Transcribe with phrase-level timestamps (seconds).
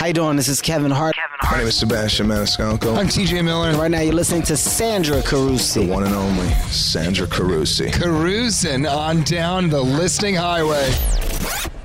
[0.00, 0.36] How you doing?
[0.36, 1.14] This is Kevin Hart.
[1.42, 2.96] My name is Sebastian Maniscalco.
[2.96, 3.72] I'm TJ Miller.
[3.72, 5.86] Right now, you're listening to Sandra Carusi.
[5.86, 7.92] The one and only Sandra Carusi.
[7.92, 10.90] Cruising on down the listing highway.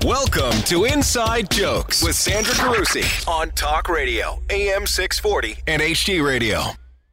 [0.02, 6.62] Welcome to Inside Jokes with Sandra Carusi on Talk Radio, AM 640 and HD Radio.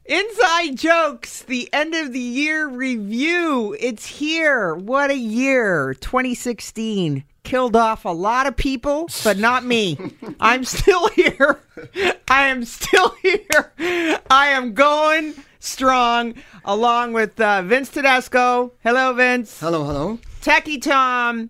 [0.05, 3.75] Inside Jokes, the end of the year review.
[3.77, 4.73] It's here.
[4.73, 5.95] What a year.
[5.95, 9.97] 2016 killed off a lot of people, but not me.
[10.39, 11.59] I'm still here.
[12.27, 13.71] I am still here.
[14.29, 18.73] I am going strong along with uh, Vince Tedesco.
[18.83, 19.59] Hello, Vince.
[19.59, 20.19] Hello, hello.
[20.41, 21.49] Techie Tom,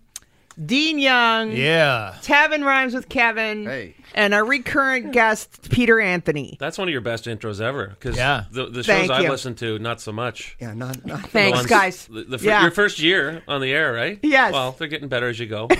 [0.63, 2.15] Dean Young, Yeah.
[2.21, 3.95] Tevin Rhymes with Kevin, Hey.
[4.13, 6.57] and our recurrent guest, Peter Anthony.
[6.59, 7.87] That's one of your best intros ever.
[7.87, 8.43] Because Yeah.
[8.51, 9.29] the, the shows Thank I've you.
[9.31, 10.55] listened to, not so much.
[10.59, 12.05] Yeah, not, not Thanks, ones- guys.
[12.07, 12.61] The, the fir- Yeah.
[12.61, 14.19] Your first year on the air, right?
[14.21, 14.53] Yes.
[14.53, 15.75] Well, they're getting better as you go, I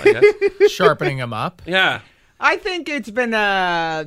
[0.59, 0.72] guess.
[0.72, 1.62] Sharpening them up.
[1.66, 2.02] yeah.
[2.40, 4.04] I think it's been uh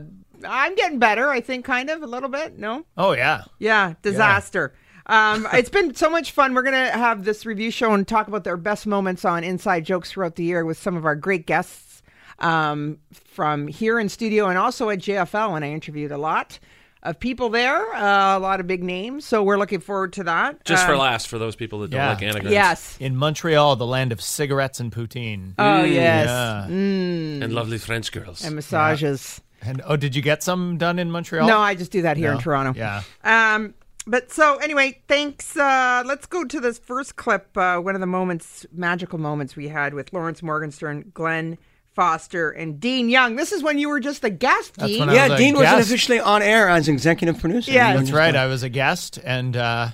[0.47, 2.59] I'm getting better, I think kind of a little bit.
[2.59, 2.85] No?
[2.99, 3.45] Oh, yeah.
[3.59, 4.75] Yeah, disaster.
[5.07, 6.55] Um, it's been so much fun.
[6.55, 9.85] We're going to have this review show and talk about their best moments on inside
[9.85, 12.03] jokes throughout the year with some of our great guests
[12.41, 15.55] um, from here in studio and also at JFL.
[15.57, 16.59] And I interviewed a lot
[17.05, 19.25] of people there, uh, a lot of big names.
[19.25, 20.65] So we're looking forward to that.
[20.65, 22.09] Just for Um, last for those people that don't Yeah.
[22.09, 22.51] like anagrams.
[22.53, 22.97] Yes.
[22.99, 25.53] In Montreal, the land of cigarettes and poutine.
[25.57, 26.27] Oh, yes.
[26.27, 26.65] Yeah.
[26.67, 28.45] And lovely French girls.
[28.45, 29.41] And massages.
[29.63, 31.47] And oh, did you get some done in Montreal?
[31.47, 32.75] No, I just do that here in Toronto.
[32.77, 33.03] Yeah.
[33.23, 33.75] Um,
[34.07, 35.57] but so anyway, thanks.
[35.57, 37.57] Uh, let's go to this first clip.
[37.57, 41.59] Uh, one of the moments, magical moments we had with Lawrence Morgenstern, Glenn
[41.95, 43.37] Foster, and Dean Young.
[43.37, 45.01] This is when you were just a guest, That's Dean.
[45.01, 47.73] when I Yeah, was a Dean wasn't officially on air as executive producer.
[47.73, 47.97] Yeah.
[47.97, 48.37] That's right.
[48.37, 49.89] I was a guest, and uh,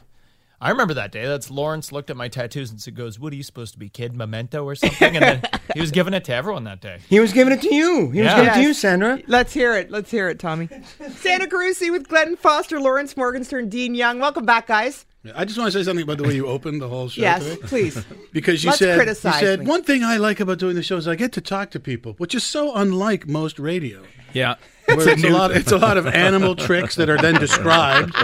[0.63, 1.27] I remember that day.
[1.27, 3.89] That's Lawrence looked at my tattoos and said, "Goes, what are you supposed to be,
[3.89, 4.15] kid?
[4.17, 5.43] Memento or something?" And then
[5.75, 6.99] he was giving it to everyone that day.
[7.09, 8.11] He was giving it to you.
[8.13, 8.37] He was Yeah.
[8.37, 9.21] giving it to you, Sandra.
[9.27, 9.91] Let's hear it.
[9.91, 10.69] Let's hear it, Tommy.
[11.17, 14.21] Sandra Carusi with Glenn Foster, Lawrence Morgenstern, Dean Young.
[14.21, 15.05] Welcome back, guys.
[15.37, 17.45] I just want to say something about the way you opened the whole show Yes,
[17.45, 17.57] today.
[17.67, 18.05] please.
[18.33, 19.67] Because you Let's said you criticize said me.
[19.67, 22.15] one thing I like about doing the show is I get to talk to people,
[22.19, 24.03] which is so unlike most radio.
[24.33, 24.55] Yeah.
[24.87, 28.15] Where it's a lot it's a lot of animal tricks that are then described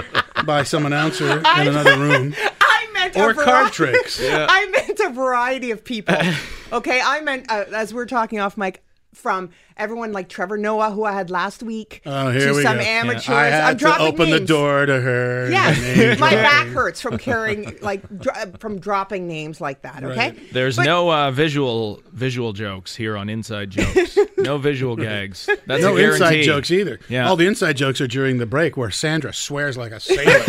[0.44, 2.34] by some announcer in another room.
[2.60, 4.20] I meant Or card variety- tricks.
[4.24, 6.16] I meant a variety of people.
[6.70, 9.48] Okay, I meant uh, as we are talking off mic from
[9.78, 12.82] everyone like Trevor Noah, who I had last week, Oh, here to we some go.
[12.82, 13.28] amateurs.
[13.28, 14.48] I had I'm to dropping open the names.
[14.48, 15.50] door to her.
[15.50, 20.02] Yes, my back hurts from carrying like dr- from dropping names like that.
[20.04, 20.52] Okay, Right.
[20.52, 24.18] There's But- no uh, visual visual jokes here on Inside Jokes.
[24.38, 25.48] no visual gags.
[25.66, 26.98] That's No a inside jokes either.
[27.08, 27.28] Yeah.
[27.28, 30.44] All the inside jokes are during the break where Sandra swears like a sailor.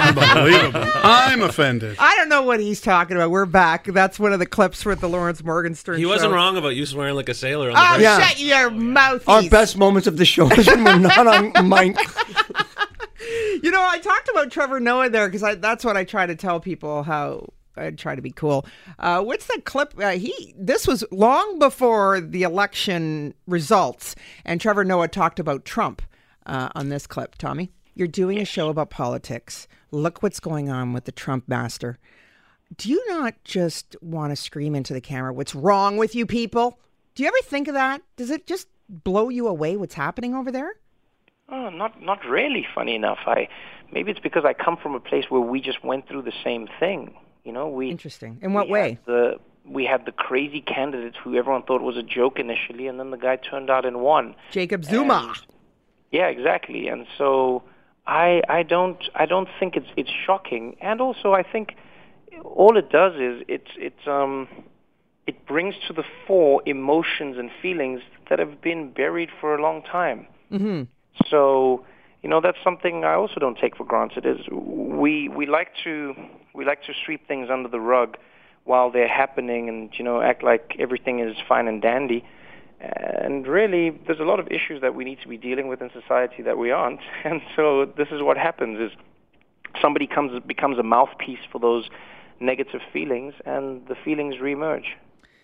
[0.00, 0.84] Unbelievable.
[1.02, 1.96] I'm offended.
[1.98, 3.30] I don't know what he's talking about.
[3.30, 3.84] We're back.
[3.86, 5.98] That's one of the clips with the Lawrence Morgenstern.
[5.98, 6.34] He wasn't show.
[6.36, 8.02] wrong about you swearing like a sailor on the Oh, break.
[8.02, 8.19] Yeah.
[8.22, 9.28] Shut your mouth.
[9.28, 11.96] Our best moments of the show is when we're not on mic.
[13.62, 16.60] You know, I talked about Trevor Noah there because that's what I try to tell
[16.60, 18.66] people how I try to be cool.
[18.98, 19.94] Uh, what's that clip?
[19.98, 24.14] Uh, he this was long before the election results,
[24.44, 26.02] and Trevor Noah talked about Trump
[26.46, 27.36] uh, on this clip.
[27.36, 29.68] Tommy, you're doing a show about politics.
[29.90, 31.98] Look what's going on with the Trump master.
[32.76, 35.32] Do you not just want to scream into the camera?
[35.32, 36.78] What's wrong with you people?
[37.20, 38.00] Do you ever think of that?
[38.16, 39.76] Does it just blow you away?
[39.76, 40.72] What's happening over there?
[41.50, 42.66] Oh, not not really.
[42.74, 43.46] Funny enough, I
[43.92, 46.66] maybe it's because I come from a place where we just went through the same
[46.80, 47.12] thing.
[47.44, 48.38] You know, we Interesting.
[48.40, 48.98] In what way?
[49.04, 53.10] the we had the crazy candidate who everyone thought was a joke initially, and then
[53.10, 54.34] the guy turned out and won.
[54.50, 55.34] Jacob Zuma.
[56.10, 56.88] Yeah, exactly.
[56.88, 57.64] And so
[58.06, 60.74] I I don't I don't think it's it's shocking.
[60.80, 61.74] And also I think
[62.44, 64.48] all it does is it's it's um
[65.30, 69.80] it brings to the fore emotions and feelings that have been buried for a long
[69.80, 70.26] time.
[70.50, 70.82] Mm-hmm.
[71.30, 71.84] So,
[72.20, 74.26] you know, that's something I also don't take for granted.
[74.26, 76.14] Is we we like to
[76.52, 78.16] we like to sweep things under the rug
[78.64, 82.24] while they're happening, and you know, act like everything is fine and dandy.
[82.80, 85.90] And really, there's a lot of issues that we need to be dealing with in
[85.92, 87.02] society that we aren't.
[87.24, 88.90] And so, this is what happens: is
[89.80, 91.88] somebody comes becomes a mouthpiece for those
[92.40, 94.88] negative feelings, and the feelings reemerge.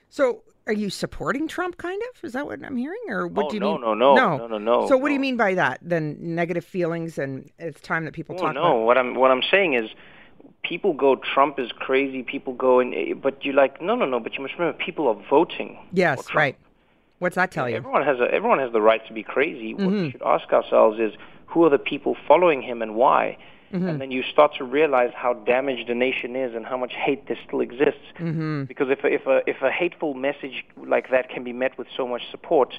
[0.08, 1.76] So, are you supporting Trump?
[1.76, 3.80] Kind of is that what I'm hearing, or what Oh, do you no, mean?
[3.82, 5.78] no, no, no, no, no, no, So, what do you mean by that?
[5.82, 8.86] Then negative feelings, and it's time that people Oh talk no, about.
[8.86, 9.90] what I'm what I'm saying is,
[10.62, 12.22] people go Trump is crazy.
[12.22, 14.18] People go and eh, but you like no, no, no.
[14.20, 15.78] But you must remember, people are voting.
[15.92, 16.56] Yes, right.
[17.18, 17.76] What's that tell you?
[17.76, 19.74] Everyone has a, everyone has the right to be crazy.
[19.74, 20.02] What Mm-hmm.
[20.04, 21.12] we should ask ourselves is,
[21.46, 23.38] who are the people following him and why?
[23.72, 23.88] Mm-hmm.
[23.88, 27.26] And then you start to realize how damaged the nation is and how much hate
[27.26, 28.06] there still exists.
[28.18, 28.64] Mm-hmm.
[28.64, 31.88] Because if a, if a if a hateful message like that can be met with
[31.96, 32.74] so much support,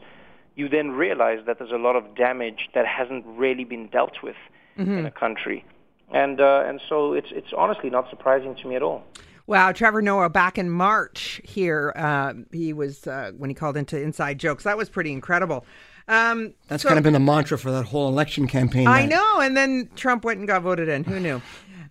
[0.56, 4.36] you then realize that there's a lot of damage that hasn't really been dealt with
[4.78, 5.00] Mhm.
[5.00, 5.66] in a country,
[6.12, 9.04] and uh, and so it's it's honestly not surprising to me at all.
[9.48, 11.94] Wow, Trevor Noah back in March here.
[11.96, 14.64] Uh, he was uh, when he called into Inside Jokes.
[14.66, 15.66] That was pretty incredible.
[16.08, 18.88] Um, That's so- kind of been the mantra for that whole election campaign.
[18.88, 19.40] I that- know.
[19.42, 21.04] And then Trump went and got voted in.
[21.04, 21.42] Who knew?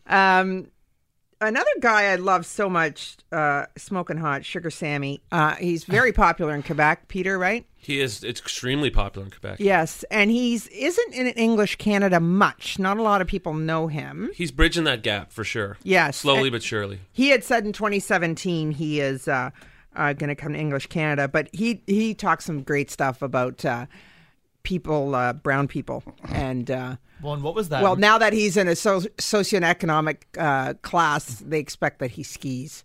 [0.07, 0.69] Um,
[1.41, 5.21] another guy I love so much, uh, smoking hot, Sugar Sammy.
[5.31, 7.09] Uh, he's very popular in Quebec.
[7.09, 7.67] Peter, right?
[7.77, 8.25] He is.
[8.25, 9.57] It's extremely popular in Quebec.
[9.61, 12.79] Yes, and he's isn't in English Canada much.
[12.81, 14.31] Not a lot of people know him.
[14.35, 15.77] He's bridging that gap for sure.
[15.85, 17.01] Yes, Slowly and- but surely.
[17.13, 19.51] He had said in 2017 he is uh,
[19.97, 23.65] uh, going to come to English Canada, but he he talks some great stuff about
[23.65, 23.87] uh,
[24.63, 26.71] people, uh, brown people, and.
[26.71, 27.83] Uh, Well, and what was that?
[27.83, 32.85] Well, now that he's in a so- socioeconomic uh, class, they expect that he skis.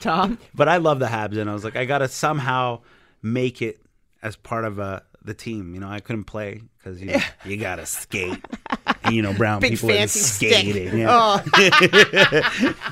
[0.00, 0.38] Tom?
[0.54, 2.80] But I love the Habs, and I was like, I gotta somehow
[3.22, 3.80] make it
[4.22, 5.74] as part of uh, the team.
[5.74, 8.44] You know, I couldn't play because you you gotta skate.
[9.04, 10.98] And, you know, brown Big people are fancy skating.
[10.98, 11.08] Yeah.
[11.10, 11.42] Oh.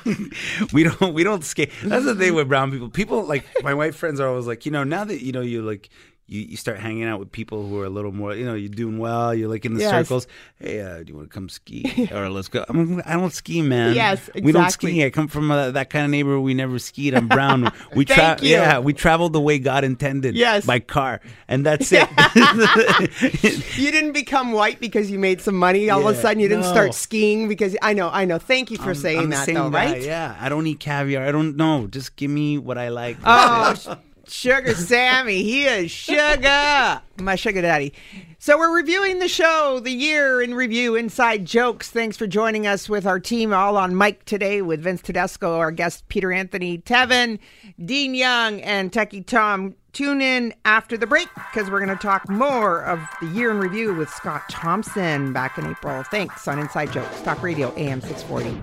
[0.72, 1.72] we don't we don't skate.
[1.82, 2.88] That's the thing with brown people.
[2.88, 5.62] People like my white friends are always like, you know, now that you know you
[5.62, 5.88] like.
[6.28, 8.68] You, you start hanging out with people who are a little more, you know, you're
[8.68, 9.32] doing well.
[9.32, 9.90] You're like in the Yes.
[9.92, 10.26] circles.
[10.58, 12.08] Hey, uh, do you want to come ski?
[12.12, 12.64] or let's go.
[12.68, 13.94] I'm, I don't ski, man.
[13.94, 14.90] Yes, We don't exactly.
[14.92, 15.04] ski.
[15.04, 16.42] I come from uh, that kind of neighborhood.
[16.42, 17.14] We never skied.
[17.14, 17.70] I'm brown.
[17.94, 18.44] We Thank travel.
[18.46, 18.52] you.
[18.54, 20.34] Yeah, we traveled the way God intended.
[20.34, 20.66] Yes.
[20.66, 22.08] by car, and that's it.
[23.78, 25.88] you didn't become white because you made some money.
[25.90, 26.70] All of a Yeah, sudden, you didn't no.
[26.70, 28.38] start skiing because I know, I know.
[28.38, 30.02] Thank you for saying I'm the that, same though, guy, right?
[30.02, 31.24] Yeah, I don't eat caviar.
[31.26, 31.86] I don't know.
[31.86, 33.16] Just give me what I like.
[33.24, 33.92] Oh, That's it.
[33.92, 33.96] sh-
[34.28, 35.42] Sugar Sammy.
[35.42, 37.00] He is sugar.
[37.18, 37.92] My sugar daddy.
[38.38, 41.90] So we're reviewing the show, the year in review, Inside Jokes.
[41.90, 45.72] Thanks for joining us with our team all on mic today with Vince Tedesco, our
[45.72, 47.38] guest Peter Anthony Tevin,
[47.84, 49.74] Dean Young, and Techie Tom.
[49.92, 53.58] Tune in after the break because we're going to talk more of the year in
[53.58, 56.02] review with Scott Thompson back in April.
[56.04, 58.62] Thanks on Inside Jokes, Talk Radio, AM 640.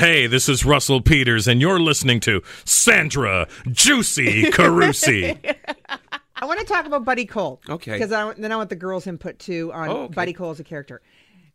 [0.00, 5.36] Hey, this is Russell Peters, and you're listening to Sandra Juicy Carusi.
[6.36, 7.60] I want to talk about Buddy Cole.
[7.68, 7.92] Okay.
[7.92, 10.14] Because I, then I want the girls' input too on Oh, okay.
[10.14, 11.02] Buddy Cole as a character.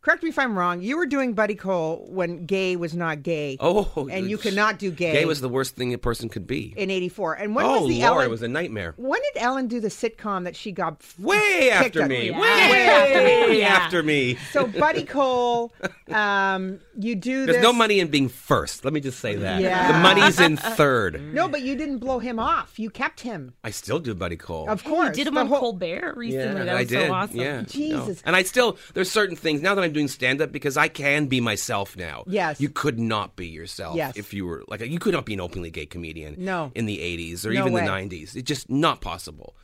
[0.05, 0.81] Correct me if I'm wrong.
[0.81, 3.57] You were doing Buddy Cole when gay was not gay.
[3.59, 5.13] Oh, and you could not do gay.
[5.13, 6.75] Gay was the worst thing a person could be.
[6.77, 7.33] in '84.
[7.33, 8.25] And when oh was the Lord, Ellen?
[8.27, 8.93] it was a nightmare.
[8.97, 12.29] when did Ellen do the sitcom that she got Way after me.
[12.29, 12.39] Yeah.
[12.39, 13.59] Way, Way after me.
[13.59, 13.67] Yeah.
[13.67, 14.35] after me.
[14.51, 15.73] So Buddy Cole,
[16.11, 17.63] um, you do There's this.
[17.63, 18.85] no money in being first.
[18.85, 19.59] Let me just say that.
[19.61, 19.91] Yeah.
[19.91, 21.21] The money's in third.
[21.35, 22.77] No, but you didn't blow him off.
[22.79, 23.53] You kept him.
[23.63, 24.69] I still do Buddy Cole.
[24.69, 25.09] Of course.
[25.09, 26.59] You did him The on whole- Colbert recently.
[26.61, 27.07] Yeah, that was I did.
[27.07, 27.35] so awesome.
[27.39, 28.17] Yeah, Jesus.
[28.23, 28.27] no.
[28.27, 31.25] And I still there's certain things now that I'm doing stand up because I can
[31.25, 32.23] be myself now.
[32.27, 32.61] Yes.
[32.61, 34.15] You could not be yourself Yes.
[34.17, 36.35] if you were like you could not be an openly gay comedian.
[36.37, 36.71] No.
[36.75, 37.81] In the 80s or No even way.
[37.85, 38.35] the 90s.
[38.35, 39.55] It's just not possible.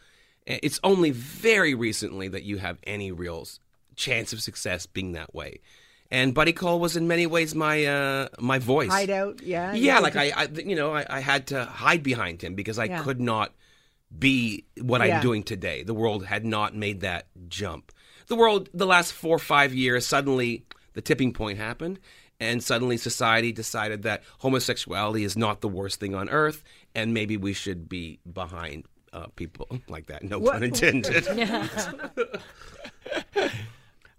[0.47, 3.47] It's only very recently that you have any real
[3.95, 5.59] chance of success being that way.
[6.09, 8.89] And Buddy Cole was in many ways my uh, my voice.
[8.89, 9.73] Hideout, yeah.
[9.73, 12.85] Yeah, like I, I you know, I, I had to hide behind him because I
[12.85, 13.03] Yeah.
[13.03, 13.53] could not
[14.17, 15.15] be what Yeah.
[15.17, 15.83] I'm doing today.
[15.83, 17.93] The world had not made that jump.
[18.31, 20.63] The world, the last four or five years, suddenly
[20.93, 21.99] the tipping point happened,
[22.39, 26.63] and suddenly society decided that homosexuality is not the worst thing on earth,
[26.95, 30.23] and maybe we should be behind uh, people like that.
[30.23, 31.27] No What- pun intended.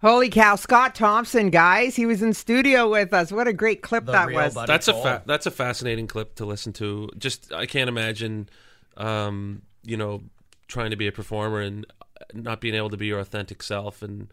[0.03, 1.95] Holy cow, Scott Thompson, guys.
[1.95, 3.31] He was in studio with us.
[3.31, 4.53] What a great clip that was.
[4.53, 7.09] That's a fa- that's a fascinating clip to listen to.
[7.17, 8.47] Just I can't imagine,
[8.95, 10.21] um, you know,
[10.67, 11.87] trying to be a performer and
[12.33, 14.27] not being able to be your authentic self, and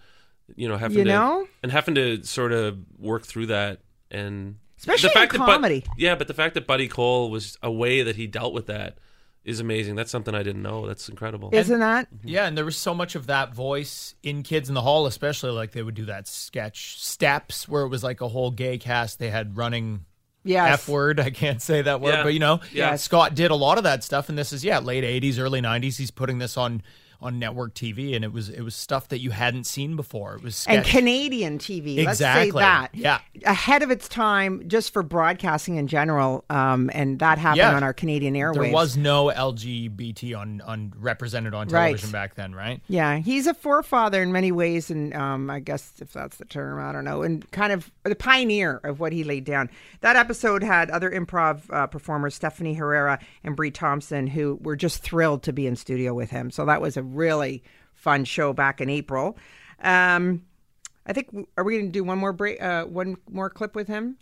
[0.57, 1.47] you know having You to know?
[1.63, 5.53] and having to sort of work through that and Especially the fact in that Bud-
[5.53, 5.85] comedy.
[5.97, 8.97] yeah, but the fact that Buddy Cole was a way that he dealt with that
[9.45, 9.95] is amazing.
[9.95, 10.87] That's something I didn't know.
[10.87, 11.51] That's incredible.
[11.53, 12.13] Isn't that?
[12.15, 12.29] Mm-hmm.
[12.29, 15.51] Yeah, and there was so much of that voice in Kids in the Hall, especially
[15.51, 19.19] like they would do that sketch Steps, where it was like a whole gay cast
[19.19, 20.05] they had running.
[20.45, 20.73] Yes.
[20.81, 21.21] F word.
[21.21, 22.23] I can't say that word, Yeah.
[22.23, 22.97] but you know, Yeah.
[22.97, 25.99] Scott did a lot of that stuff, and this is yeah, late '80s, early '90s.
[25.99, 26.83] He's putting this on
[27.23, 30.35] on network TV, and it was it was stuff that you hadn't seen before.
[30.37, 30.85] It was And.
[30.85, 32.05] Canadian TV.
[32.05, 32.61] Let's say Exactly.
[32.61, 32.89] that.
[32.95, 33.19] Yeah.
[33.45, 36.45] Ahead of its time, just for broadcasting in general.
[36.51, 37.75] Um, and that happened Yeah.
[37.77, 38.55] on our Canadian airwaves.
[38.63, 41.87] There was no LGBT on on represented on Right.
[41.89, 42.81] television back then, right?
[42.89, 46.81] Yeah, he's a forefather in many ways, and um, I guess if that's the term,
[46.81, 49.71] I don't know, and kind of the pioneer of what he laid down.
[50.01, 55.03] That episode had other improv uh, performers, Stephanie Herrera and Brie Thompson, who were just
[55.03, 56.51] thrilled to be in studio with him.
[56.51, 57.63] So that was a really
[57.95, 59.37] fun show back in April.
[59.83, 60.45] Um,
[61.07, 63.89] I think are we going to do one more break, uh, one more clip with
[63.89, 64.17] him?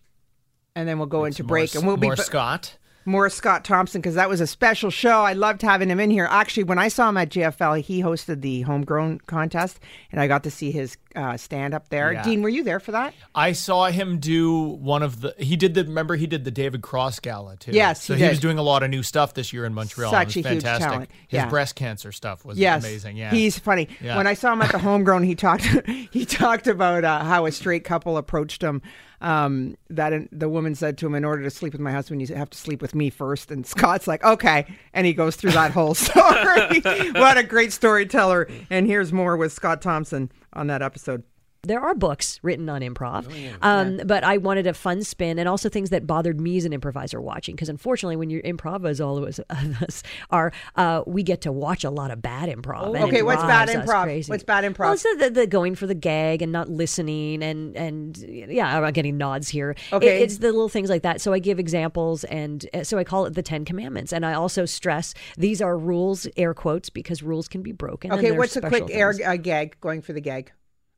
[0.78, 2.78] and then we'll go into break, and we'll be more ba- Scott.
[3.04, 5.22] more Scott Thompson because that was a special show.
[5.22, 6.28] I loved having him in here.
[6.30, 9.80] Actually, when I saw him at JFL, he hosted the homegrown contest,
[10.12, 12.12] and I got to see his uh, stand up there.
[12.12, 12.22] Yeah.
[12.22, 13.12] Dean, were you there for that?
[13.34, 15.34] I saw him do one of the.
[15.36, 15.82] He did the.
[15.82, 17.72] Remember, he did the David Cross Gala too.
[17.72, 20.12] Yes, so he he, was doing a lot of new stuff this year in Montreal.
[20.12, 20.88] Such it was a huge fantastic.
[20.90, 21.10] talent.
[21.26, 21.48] His Yeah.
[21.48, 23.16] breast cancer stuff was yes, amazing.
[23.16, 23.88] Yeah, he's funny.
[24.00, 24.16] Yeah.
[24.16, 25.64] When I saw him at the homegrown, he talked.
[26.12, 28.80] he talked about uh, how a straight couple approached him.
[29.20, 32.22] Um, that in, the woman said to him, "In order to sleep with my husband,
[32.22, 33.50] you have to sleep with me first.
[33.50, 36.80] And Scott's like, "Okay," and he goes through that whole story.
[37.14, 38.48] what a great storyteller!
[38.70, 41.22] And here's more with Scott Thompson on that episode.
[41.64, 43.26] There are books written on improv,
[43.62, 46.72] um, but I wanted a fun spin and also things that bothered me as an
[46.72, 47.56] improviser watching.
[47.56, 51.40] Because unfortunately, when you're improv, as all of us, of us are, uh, we get
[51.42, 52.86] to watch a lot of bad improv.
[52.86, 54.04] and Oh, Okay, what's bad improv?
[54.04, 54.30] crazy.
[54.30, 54.78] What's bad improv?
[55.04, 59.16] Well, the, the, going for the gag and not listening, and and yeah, I'm getting
[59.18, 59.70] nods here.
[59.72, 60.22] It- Okay.
[60.22, 61.20] it's the little things like that.
[61.20, 64.34] So I give examples, and uh, so I call it the Ten Commandments, and I
[64.34, 68.12] also stress these are rules, air quotes, because rules can be broken.
[68.12, 70.52] Okay, what's a quick air uh, gag going for the gag?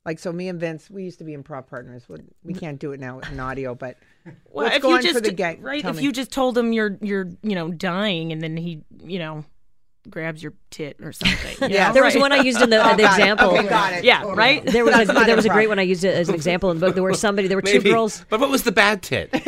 [0.07, 2.05] Like so, me and Vince, we used to be improv partners.
[2.09, 5.15] We- We can't do it now in audio, but Well, what's if going you just
[5.15, 5.63] for the gag?
[5.63, 6.03] right, Tell if me.
[6.05, 9.45] you just told him you're you're you know dying, and then he you know
[10.09, 11.69] grabs your tit or something.
[11.71, 13.23] you Yeah, know, there was one I used in the, Oh, the got it.
[13.23, 13.51] example.
[13.51, 14.03] Okay, got it.
[14.05, 14.65] Yeah, right.
[14.65, 16.71] There was That's a, there was a great one I used it as an example
[16.71, 16.95] in the book.
[16.95, 18.25] There were somebody, there were two girls.
[18.31, 19.29] But what was the bad tit?
[19.35, 19.43] and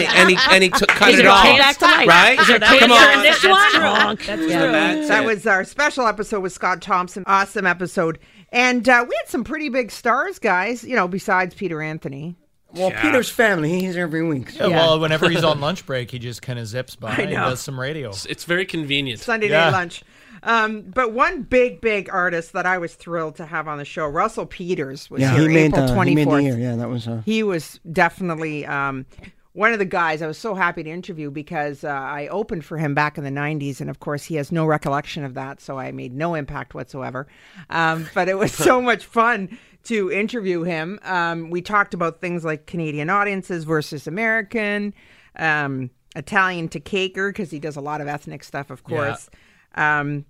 [0.00, 1.44] he, and he, and he took, cut Is it there off.
[1.44, 2.08] cancer- back to life?
[2.08, 2.40] Right?
[2.40, 3.12] Is there Come on.
[3.18, 3.70] in this That's one?
[4.16, 4.26] true.
[4.26, 4.48] That's true.
[4.48, 7.22] Bad That was our special episode with Scott Thompson.
[7.26, 8.18] Awesome episode.
[8.52, 12.36] And uh, we had some pretty big stars, guys, you know, besides Peter Anthony.
[12.74, 14.54] Well, Peter's family, he's here every week.
[14.54, 17.50] Yeah, Well, whenever he's on lunch break, he just kind of zips by and know.
[17.50, 18.08] does some radio.
[18.10, 19.20] It's, it's very convenient.
[19.20, 19.64] Sunday Yeah.
[19.64, 20.02] night lunch.
[20.42, 24.06] Um, but one big, big artist that I was thrilled to have on the show,
[24.06, 26.42] Russell Peters, was Yeah, here he made, April the, twenty he made the fourth.
[26.44, 26.58] year.
[26.58, 27.06] Yeah, that was.
[27.06, 29.06] Uh, He was definitely um,
[29.54, 32.78] one of the guys I was so happy to interview because uh, I opened for
[32.78, 33.80] him back in the 90s.
[33.80, 35.60] And of course, he has no recollection of that.
[35.60, 37.26] So I made no impact whatsoever.
[37.68, 40.98] Um, but it was so much fun to interview him.
[41.02, 44.94] Um, we talked about things like Canadian audiences versus American,
[45.36, 48.96] um, Italian to caker, because he does a lot of ethnic stuff, of Yeah.
[48.96, 49.28] course.
[49.74, 50.24] Um,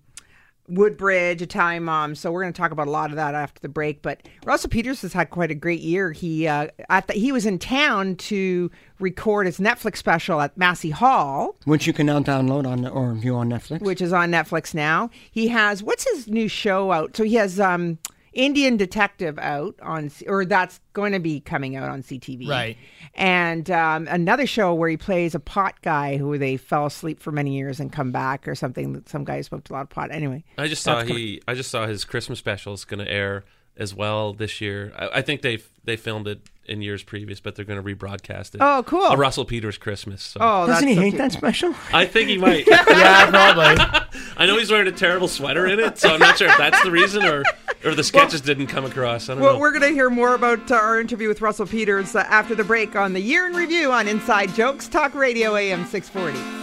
[0.69, 2.15] Woodbridge, Italian Mom.
[2.15, 4.03] So we're going to talk about a lot of that after the break.
[4.03, 6.13] But Russell Peters has had quite a great year.
[6.13, 10.91] He uh, at the, he was in town to record his Netflix special at Massey
[10.91, 13.81] Hall, which you can now download on or view on Netflix.
[13.81, 15.11] which is on Netflix now.
[15.31, 17.17] He has what's his new show out?
[17.17, 17.99] So he has um,
[18.33, 22.77] Indian Detective out on, or that's going to be coming out on CTV, Right.
[23.15, 27.31] And um, another show where he plays a pot guy who they fell asleep for
[27.31, 29.03] many years and come back, or something.
[29.07, 30.11] Some guy smoked a lot of pot.
[30.11, 31.23] Anyway, I just saw that's coming.
[31.23, 31.43] he.
[31.47, 33.45] I just saw his Christmas special is going to air
[33.77, 34.93] as well this year.
[34.97, 38.55] I, I think they they filmed it in years previous, but they're going to rebroadcast
[38.55, 38.59] it.
[38.61, 39.05] Oh, cool.
[39.07, 40.23] A Russell Peters Christmas.
[40.23, 40.39] So.
[40.41, 41.19] Oh, Doesn't he so hate cute.
[41.19, 41.75] that special?
[41.93, 42.67] I think he might.
[42.71, 44.21] yeah, probably.
[44.37, 46.83] I know he's wearing a terrible sweater in it, so I'm not sure if that's
[46.83, 47.43] the reason or
[47.85, 49.29] or the sketches didn't come across.
[49.29, 49.59] I don't Well, know.
[49.59, 52.63] we're going to hear more about uh, our interview with Russell Peters uh, after the
[52.65, 56.62] break on the year in review on Inside Jokes Talk Radio AM 640.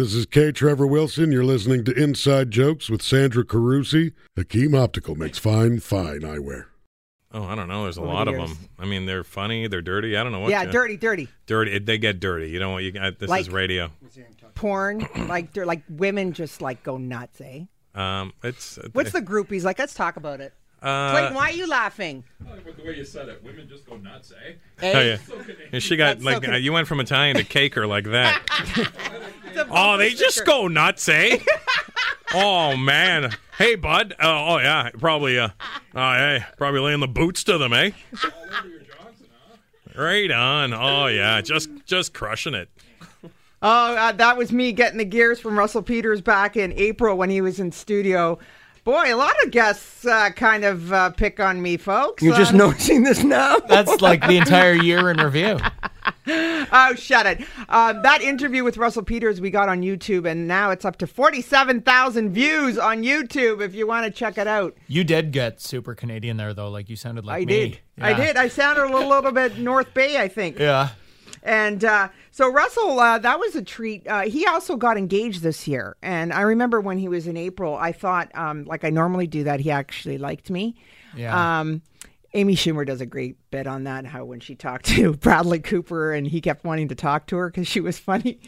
[0.00, 0.50] This is K.
[0.50, 1.30] Trevor Wilson.
[1.30, 4.14] You're listening to Inside Jokes with Sandra Carusi.
[4.34, 6.64] Hakeem Optical makes fine, fine eyewear.
[7.32, 7.82] Oh, I don't know.
[7.82, 8.48] There's a Over lot the of years.
[8.48, 8.68] them.
[8.78, 9.66] I mean, they're funny.
[9.68, 10.16] They're dirty.
[10.16, 10.50] I don't know what.
[10.52, 11.28] Yeah, to- dirty, dirty.
[11.44, 11.78] Dirty.
[11.80, 12.48] They get dirty.
[12.48, 12.82] You know what?
[12.82, 13.90] You got this Like- is radio.
[14.54, 17.64] Porn, like they're like women just like go nuts, eh?
[17.94, 19.78] Um, it's What's the groupies like?
[19.78, 20.54] Let's talk about it.
[20.82, 22.24] Uh, Clayton, why are you laughing?
[22.38, 24.52] the way you said it, women just go nuts, eh?
[24.82, 25.18] Oh, yeah.
[25.72, 28.42] And she got That's like so uh, you went from Italian to caker like that.
[29.70, 31.38] oh, they just go nuts, eh?
[32.34, 33.30] oh man.
[33.58, 34.14] Hey, bud.
[34.18, 35.38] Uh, oh yeah, probably.
[35.38, 35.48] Uh,
[35.94, 37.90] uh, hey, probably laying the boots to them, eh?
[39.94, 40.72] Right on.
[40.72, 42.70] Oh yeah, just just crushing it.
[43.62, 47.28] Oh, uh, that was me getting the gears from Russell Peters back in April when
[47.28, 48.38] he was in studio.
[48.84, 52.22] Boy, a lot of guests uh, kind of uh, pick on me, folks.
[52.22, 53.58] You're just Um, noticing this now.
[53.68, 55.58] That's like the entire year in review.
[56.26, 57.40] oh, shut it.
[57.68, 61.06] Um, that interview with Russell Peters we got on YouTube, and now it's up to
[61.06, 64.74] 47,000 views on YouTube if you want to check it out.
[64.88, 66.70] You did get super Canadian there, though.
[66.70, 67.68] Like you sounded like I me.
[67.68, 67.80] did.
[68.00, 68.36] I did.
[68.38, 70.58] I sounded a little, little bit North Bay, I think.
[70.58, 70.90] Yeah.
[71.42, 74.06] And uh, so Russell, uh, that was a treat.
[74.06, 77.76] Uh, he also got engaged this year, and I remember when he was in April,
[77.76, 80.76] I thought, um, like I normally do, that he actually liked me.
[81.16, 81.60] Yeah.
[81.60, 81.82] Um,
[82.32, 84.06] Amy Schumer does a great bit on that.
[84.06, 87.48] How when she talked to Bradley Cooper and he kept wanting to talk to her
[87.50, 88.38] because she was funny,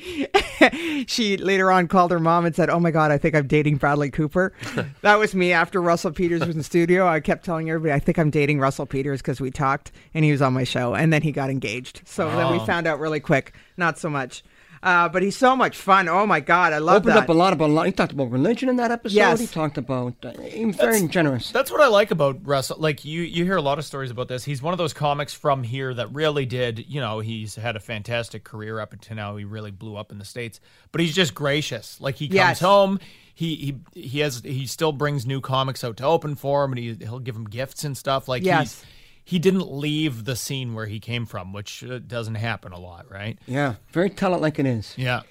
[1.07, 3.77] she later on called her mom and said, "Oh my God, I think I'm dating
[3.77, 4.53] Bradley Cooper."
[5.03, 7.07] that was me after Russell Peters was in the studio.
[7.07, 10.31] I kept telling everybody, "I think I'm dating Russell Peters" because we talked and he
[10.33, 12.03] was on my show, and then he got engaged.
[12.05, 12.65] So then we Oh.
[12.67, 13.53] found out really quick.
[13.77, 14.45] Not so much.
[14.83, 16.09] Uh, but he's so much fun.
[16.09, 17.23] Oh my God, I love Opened that.
[17.25, 17.87] up a lot about.
[17.87, 19.15] He talked about religion in that episode.
[19.15, 19.39] Yes.
[19.39, 20.15] He talked about.
[20.25, 21.53] Uh, he was very generous.
[21.53, 22.79] That's what I like about Russell.
[22.81, 24.43] Like you, you hear a lot of stories about this.
[24.45, 26.85] He's one of those comics from here that really did.
[26.89, 29.37] You know, he's had a fantastic career up until now.
[29.37, 30.59] He really blew up in the states,
[30.91, 32.01] but he's just gracious.
[32.01, 32.61] Like he comes Yes.
[32.61, 32.99] home.
[33.35, 33.55] He,
[33.95, 36.95] he he has he still brings new comics out to open for him, and he
[37.05, 38.27] he'll give him gifts and stuff.
[38.27, 38.81] Like Yes.
[38.83, 38.85] he's,
[39.25, 43.11] he didn't leave the scene where he came from, which uh, doesn't happen a lot,
[43.11, 43.39] right?
[43.47, 44.95] Yeah, very tell it like it is.
[44.97, 45.23] Yeah.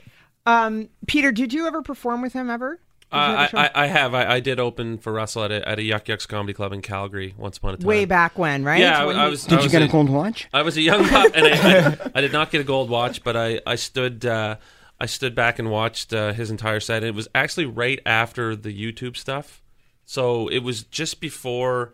[0.45, 2.79] Um, Peter, did you ever perform with him ever?
[3.11, 3.59] Did you have a Uh.
[3.59, 4.13] I, I, I have.
[4.15, 6.81] I, I did open for Russell at a, at a Yuk Yuk's Comedy Club in
[6.81, 7.85] Calgary once upon a time.
[7.87, 8.79] Way back when, right?
[8.79, 9.43] Yeah, I, When I he- was.
[9.43, 10.47] Did I you was get a gold watch?
[10.53, 13.23] I was a young pup, and I, I, I did not get a gold watch,
[13.23, 14.55] but I I stood uh,
[14.99, 17.03] I stood back and watched uh, his entire set.
[17.03, 19.61] It was actually right after the YouTube stuff,
[20.05, 21.93] so it was just before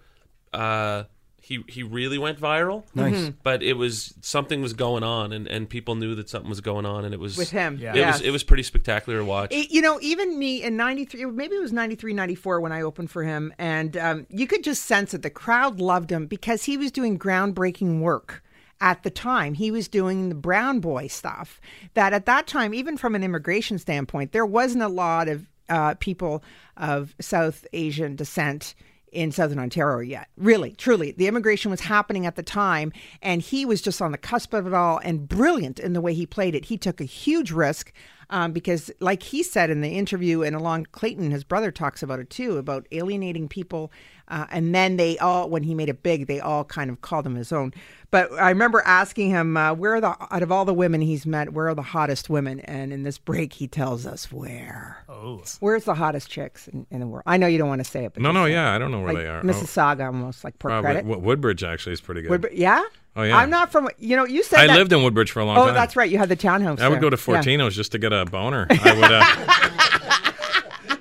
[0.54, 1.04] uh,
[1.48, 2.84] he he really went viral.
[2.94, 3.14] Nice.
[3.16, 3.26] Mm-hmm.
[3.28, 3.34] Mhm.
[3.42, 6.86] but it was something was going on, and, and people knew that something was going
[6.86, 7.92] on, and it was With him, Yeah.
[7.94, 8.18] It yes.
[8.20, 9.54] was it was pretty spectacular to watch.
[9.54, 13.10] It- you know, even me in 93, maybe it was 93, 94 when I opened
[13.12, 13.54] for him.
[13.58, 17.18] And um, you could just sense that the crowd loved him because he was doing
[17.18, 18.44] groundbreaking work
[18.82, 19.54] at the time.
[19.54, 21.62] He was doing the brown boy stuff
[21.94, 25.94] that at that time, even from an immigration standpoint, there wasn't a lot of uh,
[26.00, 26.44] people
[26.78, 28.76] of South Asian descent
[29.12, 30.30] in southern Ontario yet.
[30.38, 31.12] Really, truly.
[31.12, 34.68] The immigration was happening at the time, and he was just on the cusp of
[34.68, 36.66] it all and brilliant in the way he played it.
[36.66, 37.92] He took a huge risk
[38.30, 42.20] um, because, like he said in the interview, and along Clayton, his brother talks about
[42.20, 43.92] it too, about alienating people.
[44.30, 47.26] Uh, and then they all, when he made it big, they all kind of called
[47.26, 47.74] him his own.
[48.12, 51.26] But I remember asking him, uh, where are the, out of all the women he's
[51.26, 52.60] met, where are the hottest women?
[52.62, 55.06] And in this break, he tells us where.
[55.08, 55.44] Oh.
[55.62, 57.24] Where's the hottest chicks in, in the world?
[57.26, 58.52] I know you don't want to say it, but No, no, it.
[58.52, 59.42] yeah, I don't know where Like they are.
[59.44, 61.06] Mississauga, almost like Port Uh, Credit.
[61.06, 62.32] Wood- Woodbridge actually is pretty good.
[62.32, 62.84] Woodbridge- yeah?
[63.18, 63.36] Oh, yeah.
[63.36, 65.58] I'm not from, you know, you said I that- lived in Woodbridge for a long
[65.58, 65.70] oh, time.
[65.72, 66.10] Oh, that's right.
[66.10, 66.80] You had the townhouse.
[66.80, 67.42] I would go to Yeah.
[67.42, 68.68] Fortino's just to get a boner.
[68.70, 69.12] I would.
[69.12, 69.64] Uh,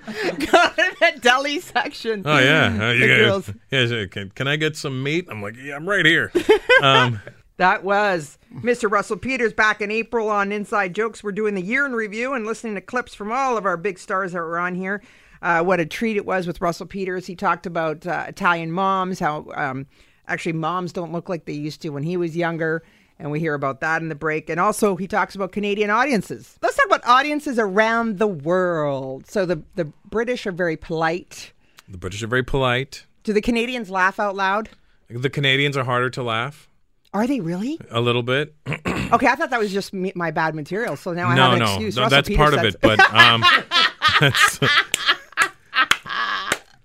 [0.06, 2.22] Go to the deli section.
[2.24, 3.52] oh yeah, uh, you guys,
[3.90, 5.26] yeah, can, can I get some meat?
[5.30, 6.32] I'm like, yeah, I'm right here.
[6.82, 7.20] Um,
[7.58, 8.90] That was Mr.
[8.90, 11.24] Russell Peters back in April on Inside Jokes.
[11.24, 13.98] We're doing the year in review and listening to clips from all of our big
[13.98, 15.02] stars that were on here.
[15.40, 17.26] Uh, what a treat it was with Russell Peters.
[17.26, 19.86] He talked about uh, Italian moms, how um,
[20.28, 22.82] actually moms don't look like they used to when he was younger.
[23.18, 24.50] And we hear about that in the break.
[24.50, 26.58] And also, he talks about Canadian audiences.
[26.60, 29.26] Let's talk about audiences around the world.
[29.26, 31.52] So, the, the British are very polite.
[31.88, 33.06] the British are very polite.
[33.24, 34.68] Do the Canadians laugh out loud?
[35.08, 36.68] The Canadians are harder to laugh
[37.14, 37.80] Are they really?
[37.90, 38.54] a little bit.
[39.12, 40.96] Okay, I thought that was just me, my bad material.
[40.96, 41.94] So now I no, have an no, excuse.
[41.94, 42.80] no, Russell that's Peters part of it.
[42.80, 43.44] But um,
[44.20, 44.58] that's,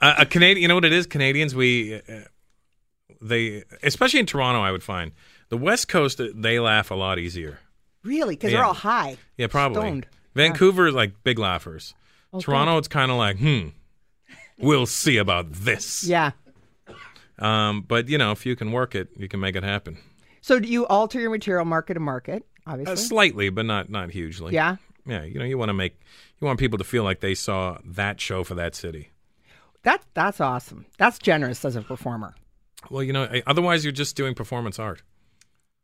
[0.02, 1.08] a, a Canadian, you know what it is?
[1.08, 2.20] Canadians, we uh,
[3.22, 5.12] they especially in Toronto, I would find
[5.50, 7.60] the West Coast they laugh a lot easier.
[8.04, 9.18] really, because they're all high.
[9.38, 9.82] Yeah, probably.
[9.82, 10.08] Stoned.
[10.34, 11.94] Vancouver is like big laughers.
[12.34, 12.44] Okay.
[12.44, 13.70] Toronto, it's kind of like, hmm,
[14.58, 16.04] we'll see about this.
[16.06, 16.32] Yeah.
[17.40, 19.98] Um, but you know, if you can work it, you can make it happen.
[20.42, 22.46] So do you alter your material market to market?
[22.66, 22.94] Obviously.
[22.94, 24.54] Uh, slightly, but not not hugely.
[24.54, 24.78] Yeah?
[25.06, 25.24] Yeah.
[25.24, 26.00] You know, you want to make
[26.40, 29.12] you want people to feel like they saw that show for that city.
[29.84, 30.86] That that's awesome.
[30.98, 32.36] That's generous as a performer.
[32.90, 35.04] Well, you know, otherwise you're just doing performance art.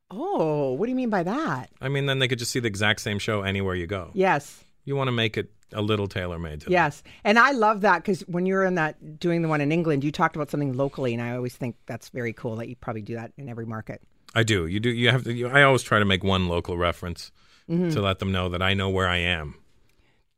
[0.10, 1.70] Oh, what do you mean by that?
[1.82, 4.12] I mean, then they could just see the exact same show anywhere you go.
[4.14, 4.64] Yes.
[4.86, 6.74] You want to make it a little tailor made to them.
[6.74, 7.04] Yes.
[7.26, 10.12] And I love that because when you're in that doing the one in England, you
[10.14, 13.16] talked about something locally, and I always think that's very cool that you probably do
[13.16, 14.02] that in every market.
[14.34, 14.66] I do.
[14.66, 14.90] You do.
[14.90, 15.34] You have to.
[15.34, 17.32] You, I always try to make one local reference
[17.70, 17.92] Mhm.
[17.94, 19.56] to let them know that I know where I am.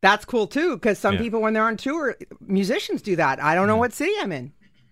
[0.01, 1.21] That's cool too, because some Yeah.
[1.21, 3.39] people when they're on tour, musicians do that.
[3.43, 4.51] I don't know what city I'm in.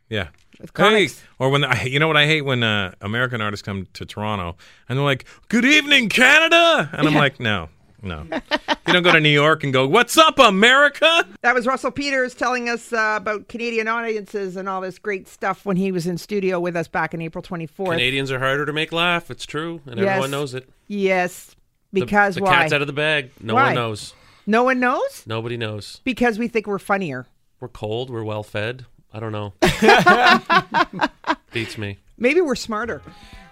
[0.09, 0.27] Yeah.
[0.59, 3.87] With Hey, or when I, you know what I hate when uh, American artists come
[3.93, 4.55] to Toronto
[4.89, 7.19] and they're like, "Good evening, Canada," and I'm Yeah.
[7.19, 7.69] like, "No,
[8.01, 11.91] no, you don't go to New York and go, "What's up, America?" That was Russell
[11.91, 16.07] Peters telling us uh, about Canadian audiences and all this great stuff when he was
[16.07, 17.91] in studio with us back in April 24th.
[17.91, 19.29] Canadians are harder to make laugh.
[19.29, 20.07] It's true, and Yes.
[20.09, 20.67] everyone knows it.
[20.87, 21.55] Yes,
[21.93, 22.53] The- because the, why?
[22.55, 23.29] cat's out of the bag.
[23.41, 23.65] No Why?
[23.67, 24.13] one knows.
[24.47, 25.99] No one knows Nobody knows.
[26.03, 27.27] because we think we're funnier.
[27.59, 28.09] We're cold.
[28.09, 28.85] We're well fed.
[29.13, 29.53] I don't know.
[31.51, 31.97] Beats me.
[32.17, 33.01] Maybe we're smarter.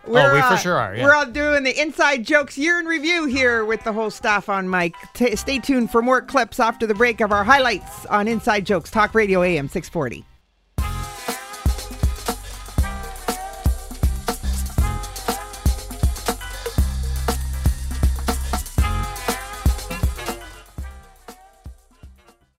[0.07, 1.03] Oh, we for uh, sure are, yeah.
[1.03, 4.69] We're all doing the inside jokes year in review here with the whole staff on
[4.69, 4.93] mic.
[5.13, 8.91] T- stay tuned for more clips after the break of our highlights on Inside Jokes
[8.91, 10.23] Talk Radio AM 640.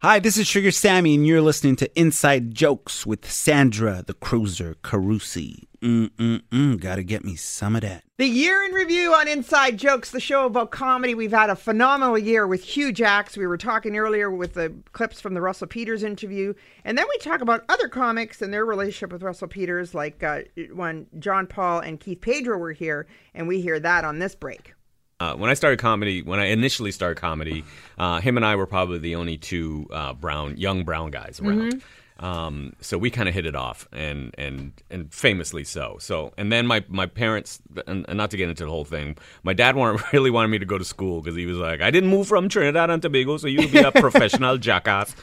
[0.02, 4.74] Hi, this is Sugar Sammy, and you're listening to Inside Jokes with Sandra the Cruiser
[4.82, 5.62] Carusi.
[5.80, 8.04] Mm-mm-mm, gotta get me some of that.
[8.18, 11.14] The year in review on Inside Jokes, the show about comedy.
[11.14, 13.38] We've had a phenomenal year with huge acts.
[13.38, 16.52] We were talking earlier with the clips from the Russell Peters interview.
[16.84, 20.42] And then we talk about other comics and their relationship with Russell Peters, like uh,
[20.74, 23.06] when Jean Paul and Keith Pedro were here.
[23.34, 24.75] And we hear that on this break.
[25.18, 27.64] Uh, when I started comedy, when I initially started comedy,
[27.98, 31.72] uh, him and I were probably the only two uh, brown, young brown guys around.
[31.72, 31.82] Mhm.
[32.18, 35.98] Um, so we kind of hit it off, and and and famously so.
[36.00, 39.18] So and then my my parents, and, and not to get into the whole thing,
[39.42, 41.90] my dad wanted, really wanted me to go to school because he was like, I
[41.90, 45.14] didn't move from Trinidad and Tobago, so you'll be a professional jackass.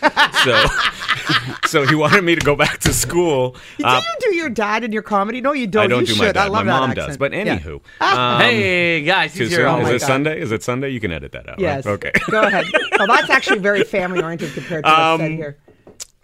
[0.44, 0.66] So
[1.66, 3.56] so he wanted me to go back to school.
[3.80, 5.42] Do Uh, you do your dad in your comedy?
[5.42, 5.84] No, you don't.
[5.86, 6.20] I don't you do should.
[6.22, 6.38] my dad.
[6.38, 7.08] I love my that mom accent.
[7.08, 7.18] does.
[7.18, 7.58] But Yeah.
[7.58, 8.36] anywho, Ah.
[8.36, 9.66] um, Hey, guys, he's here.
[9.68, 10.08] Oh Is it God.
[10.08, 10.40] Sunday?
[10.40, 10.90] Is it Sunday?
[10.90, 11.60] You can edit that out.
[11.60, 11.86] Yes.
[11.86, 11.94] Right?
[11.94, 12.12] Okay.
[12.30, 12.66] Go ahead.
[13.00, 15.58] Well, that's actually very family oriented compared to what's said Um, here.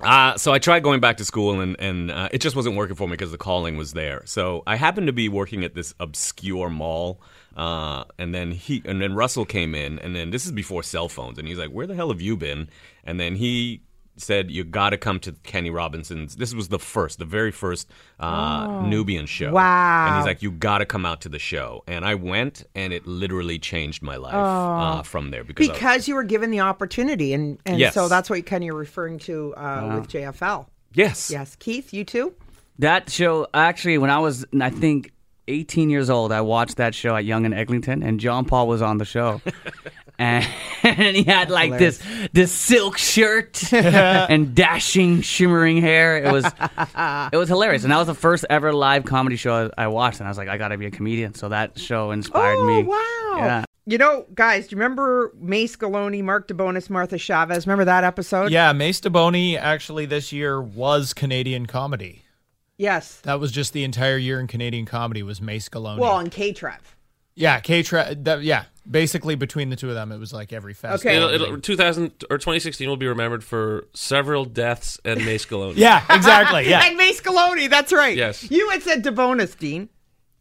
[0.01, 2.95] Uh, so I tried going back to school, and and uh, it just wasn't working
[2.95, 4.21] for me because the calling was there.
[4.25, 7.21] So I happened to be working at this obscure mall,
[7.57, 11.09] uh, and then he and then Russell came in, and then this is before cell
[11.09, 12.69] phones, and he's like, "Where the hell have you been?"
[13.03, 13.81] And then he
[14.21, 17.87] said, "You got to come to Kenny Robinson's." This was the first, the very first
[18.19, 18.85] uh, Oh.
[18.85, 19.51] Nubian show.
[19.53, 20.07] Wow.
[20.07, 22.93] And he's like, "You got to come out to the show," and I went, and
[22.93, 24.37] it literally changed my life Oh.
[24.39, 25.69] uh, from there because.
[25.69, 27.93] I- Because you were given the opportunity, and, and Yes.
[27.93, 30.67] so that's what Kenny you're referring to uh, with JFL.
[30.93, 31.29] Yes.
[31.31, 31.55] Yes.
[31.55, 32.33] Keith, you too?
[32.79, 35.11] That show, actually, when I was, I think,
[35.47, 38.81] 18 years old, I watched that show at Yonge and Eglinton, and Jean Paul was
[38.81, 39.41] on the show.
[40.19, 40.45] and,
[40.83, 42.03] and he had like this
[42.33, 46.17] this silk shirt and dashing, shimmering hair.
[46.17, 46.45] It was
[47.33, 50.19] it was hilarious, and that was the first ever live comedy show I watched.
[50.19, 51.33] And I was like, I got to be a comedian.
[51.33, 52.83] So that show inspired oh, me.
[52.83, 53.35] wow.
[53.37, 53.63] Yeah.
[53.85, 57.65] You know, guys, do you remember Mayce Galoni, Mark DeBonis, Martha Chaves?
[57.65, 58.51] Remember that episode?
[58.51, 62.23] Yeah, Mace DeBoni actually this year was Canadian comedy.
[62.77, 63.19] Yes.
[63.21, 65.97] That was just the entire year in Canadian comedy was Mayce Galoni.
[65.99, 66.95] Well, on K-Trev.
[67.33, 71.29] yeah, K that yeah, basically between the two of them, it was like every festival.
[71.29, 75.73] It'll, it'll, 2000 or 2016 will be remembered for several deaths and Mayce Galoni.
[75.77, 76.67] Yeah, exactly.
[76.69, 76.83] Yeah.
[76.85, 78.15] and Mayce Galoni, that's right.
[78.15, 78.49] Yes.
[78.49, 79.89] You had said DeBonis, Dean.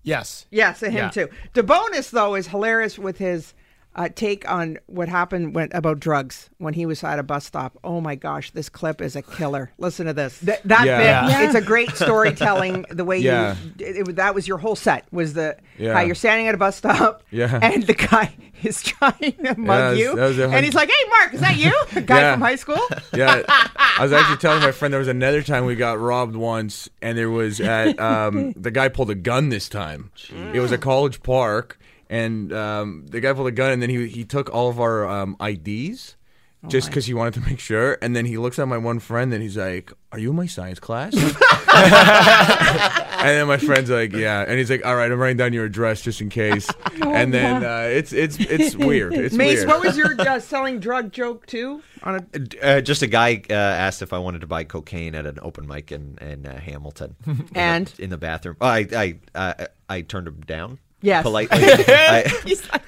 [0.02, 0.46] Yes.
[0.50, 1.10] Yes, and him Yeah.
[1.10, 1.28] too.
[1.54, 3.52] DeBonis, though, is hilarious with his
[3.98, 7.76] uh, take on what happened when about drugs when he was at a bus stop.
[7.82, 9.72] Oh my gosh, this clip is a killer.
[9.76, 10.38] Listen to this.
[10.38, 10.98] Th- that Yeah.
[10.98, 11.42] bit, Yeah.
[11.46, 12.84] it's a great storytelling.
[12.90, 13.56] The way Yeah.
[13.78, 15.94] you, it, it- that was your whole set was the Yeah.
[15.94, 17.58] how you're standing at a bus stop, Yeah.
[17.60, 19.12] and the guy is trying
[19.44, 21.72] to mug that was- you, that was and he's like, "Hey, Mark, is that you?
[21.92, 22.32] The guy Yeah.
[22.34, 22.80] from high school?"
[23.14, 26.88] Yeah, I was actually telling my friend there was another time we got robbed once,
[27.02, 30.10] and there was at um, the guy pulled a gun this time.
[30.54, 31.78] It was a college park,
[32.10, 35.06] and um, the guy pulled a gun, and then he he took all of our
[35.08, 36.16] um, IDs.
[36.66, 39.32] Just because he wanted to make sure, and then he looks at my one friend,
[39.32, 41.36] and he's like, "Are you in my science class?" and
[43.28, 46.02] then my friend's like, "Yeah," and he's like, "All right, I'm writing down your address
[46.02, 46.68] just in case."
[47.02, 49.14] and then uh, it's it's it's weird.
[49.14, 49.68] It's Mayce, weird.
[49.68, 51.80] what was your uh, selling drug joke too?
[52.02, 52.24] On a
[52.60, 55.64] Uh, just a guy uh, asked if I wanted to buy cocaine at an open
[55.66, 57.92] mic in in uh, Hamilton, In the- And?
[58.00, 58.56] in the bathroom.
[58.60, 60.78] Oh, I I uh, I turned him down.
[61.00, 61.22] Yes.
[61.22, 61.58] politely.
[61.62, 62.82] I, He's like,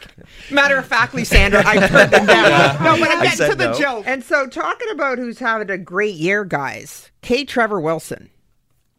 [0.51, 2.51] matter of factly, Sandra, I turned them down.
[2.51, 2.79] Yeah.
[2.83, 3.79] No, but I'm I getting to the no.
[3.79, 4.05] joke.
[4.07, 7.45] And so, talking about who's having a great year, guys, K.
[7.45, 8.31] Trevor Wilson.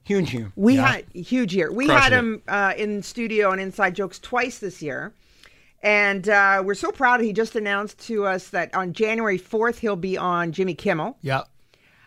[0.03, 0.51] Huge year.
[0.55, 0.87] We Yeah.
[0.93, 1.71] had huge year.
[1.71, 5.13] We Crushing had him uh, in studio on Inside Jokes twice this year.
[5.83, 7.21] And uh, we're so proud.
[7.21, 11.17] He just announced to us that on January 4th, he'll be on Jimmy Kimmel.
[11.21, 11.43] Yeah.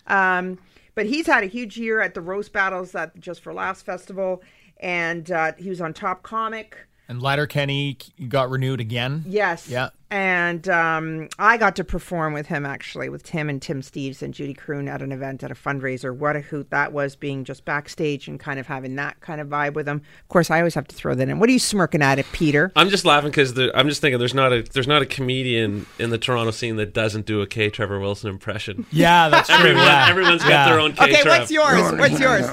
[0.06, 0.58] Um,
[0.94, 4.42] but he's had a huge year at the Roast Battles at Just for Laughs Festival.
[4.80, 6.76] And uh, he was on Top Comic.
[7.08, 9.24] And Letterkenny got renewed again.
[9.26, 9.68] Yes.
[9.68, 9.90] Yeah.
[10.14, 14.32] And um, I got to perform with him actually, with Tim and Tim Steeves and
[14.32, 16.14] Judy Croon at an event at a fundraiser.
[16.16, 19.48] What a hoot that was, being just backstage and kind of having that kind of
[19.48, 19.96] vibe with him.
[20.22, 21.40] Of course, I always have to throw that in.
[21.40, 22.70] What are you smirking at it, Peter?
[22.76, 26.10] I'm just laughing because I'm just thinking there's not a there's not a comedian in
[26.10, 27.68] the Toronto scene that doesn't do a K.
[27.68, 28.86] Trevor Wilson impression.
[28.94, 29.56] Yeah, that's true.
[29.56, 30.06] Everyone, yeah.
[30.08, 30.68] Everyone's got Yeah.
[30.68, 31.04] their own K.
[31.04, 31.38] Okay, Trev.
[31.40, 31.92] what's yours?
[31.98, 32.44] What's yours?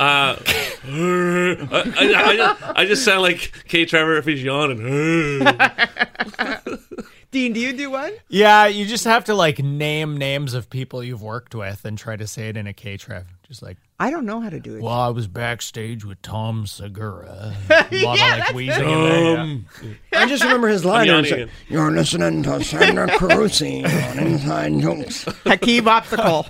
[0.00, 0.36] Uh,
[0.88, 3.84] I, I, I just, I just sound like K.
[3.84, 5.46] Trevor if he's yawning.
[7.30, 8.12] Dean, do you do one?
[8.28, 12.16] Yeah, you just have to like name names of people you've worked with and try
[12.16, 13.26] to say it in a K Trev.
[13.46, 14.82] Just like, I don't know how to do it.
[14.82, 17.54] well, I was backstage with Tom Segura.
[17.68, 18.54] Yeah, A lot of that's like it.
[18.56, 19.34] wheezing in there.
[19.34, 19.40] yeah.
[19.42, 19.66] Um,
[20.12, 21.08] I just remember his line.
[21.08, 25.24] It was yawning like, You're listening to Sandra Carusi on Inside Jokes.
[25.44, 26.46] Hakeem Optical.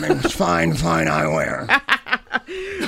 [0.00, 1.80] Makes fine, fine eyewear.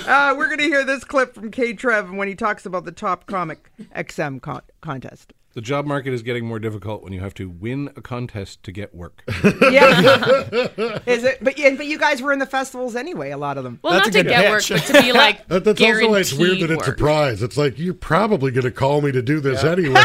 [0.06, 1.72] Uh, we're going to hear this clip from K.
[1.72, 5.32] Trev when he talks about the Top Comic XM con- contest.
[5.57, 8.73] The job market is getting more difficult when you have to win a contest to
[8.73, 9.23] get work.
[9.71, 10.01] Yeah.
[11.07, 11.42] Is it?
[11.42, 13.31] But yeah, but you guys were in the festivals anyway.
[13.31, 13.81] A lot of them.
[13.83, 16.61] Well, not to get work, but to be like That, that's also why it's weird
[16.61, 16.99] that guaranteed it's a work.
[16.99, 17.42] prize.
[17.42, 19.97] It's like you're probably going to call me to do this anyways.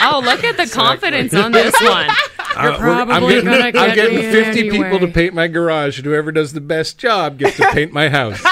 [0.00, 2.06] Oh, look at the confidence on this one.
[2.60, 4.76] You're Uh, we're- I'm getting, gonna I'm getting 50 anyway.
[4.90, 8.08] people to paint my garage, and whoever does the best job gets to paint my
[8.08, 8.42] house.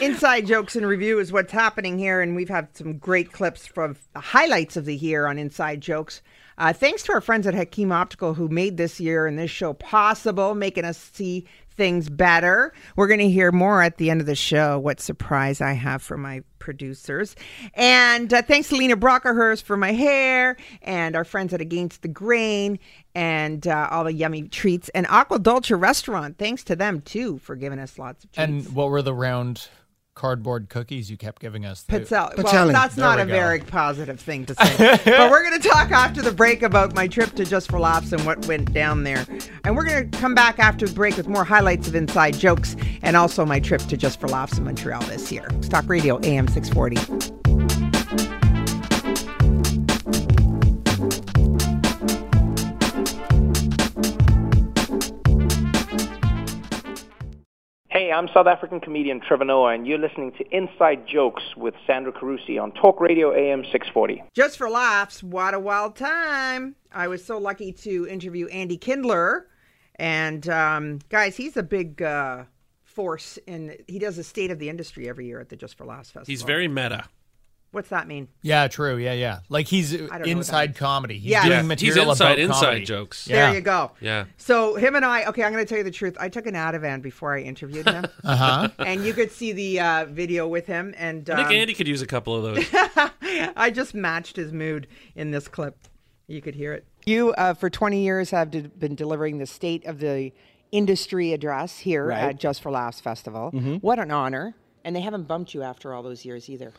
[0.00, 3.96] Inside jokes and review is what's happening here, and we've had some great clips from
[4.12, 6.20] the highlights of the year on Inside Jokes.
[6.58, 9.72] Uh, thanks to our friends at Hakeem Optical who made this year and this show
[9.72, 12.72] possible, making us see things better.
[12.96, 14.78] We're going to hear more at the end of the show.
[14.78, 17.34] What surprise I have for my producers.
[17.74, 22.08] And uh, thanks to Lena Brockerhurst for my hair, and our friends at Against the
[22.08, 22.78] Grain,
[23.14, 26.38] and uh, all the yummy treats, and Aqua Dolce Restaurant.
[26.38, 28.48] Thanks to them too for giving us lots of treats.
[28.48, 29.68] And what were the round
[30.14, 31.82] cardboard cookies you kept giving us?
[31.82, 32.36] They- Pizzelle.
[32.42, 33.32] Well, that's There not we a go.
[33.32, 35.00] very positive thing to say.
[35.04, 38.12] but we're going to talk after the break about my trip to Just for Laughs
[38.12, 39.26] and what went down there.
[39.64, 42.76] And we're going to come back after the break with more highlights of Inside Jokes
[43.02, 45.48] and also my trip to Just for Laughs in Montreal this year.
[45.60, 47.43] Stock Radio AM 640.
[57.94, 62.12] Hey, I'm South African comedian Trevor Noah, and you're listening to Inside Jokes with Sandra
[62.12, 64.20] Carusi on Talk Radio AM 640.
[64.34, 66.74] Just for Laughs, what a wild time.
[66.90, 69.46] I was so lucky to interview Andy Kindler.
[69.94, 72.46] And um, guys, he's a big uh,
[72.82, 75.86] force and he does a state of the industry every year at the Just for
[75.86, 76.26] Laughs Festival.
[76.26, 77.04] He's very meta.
[77.74, 78.28] What's that mean?
[78.42, 78.96] Yeah, true.
[78.96, 79.40] Yeah, yeah.
[79.48, 81.18] Like he's know what that inside comedy.
[81.18, 81.42] He's Yeah.
[81.48, 82.84] doing Yeah, he's inside- about inside comedy.
[82.84, 83.26] jokes.
[83.28, 83.46] Yeah.
[83.46, 83.90] There you go.
[84.00, 84.24] Yeah.
[84.36, 86.16] So him and I, okay, I'm going to tell you the truth.
[86.20, 88.04] I took an Ativan before I interviewed him.
[88.24, 88.68] Uh-huh.
[88.78, 90.94] And you could see the uh, video with him.
[90.96, 92.64] And I think um, Andy could use a couple of those.
[93.56, 95.76] I just matched his mood in this clip.
[96.26, 96.86] You could hear it.
[97.06, 100.32] You, uh, for 20 years, have de- been delivering the state of the
[100.72, 102.18] industry address here Right.
[102.24, 103.50] at Just for Laughs Festival.
[103.52, 103.82] Mhm.
[103.82, 104.54] What an honor.
[104.84, 106.72] And they haven't bumped you after all those years either.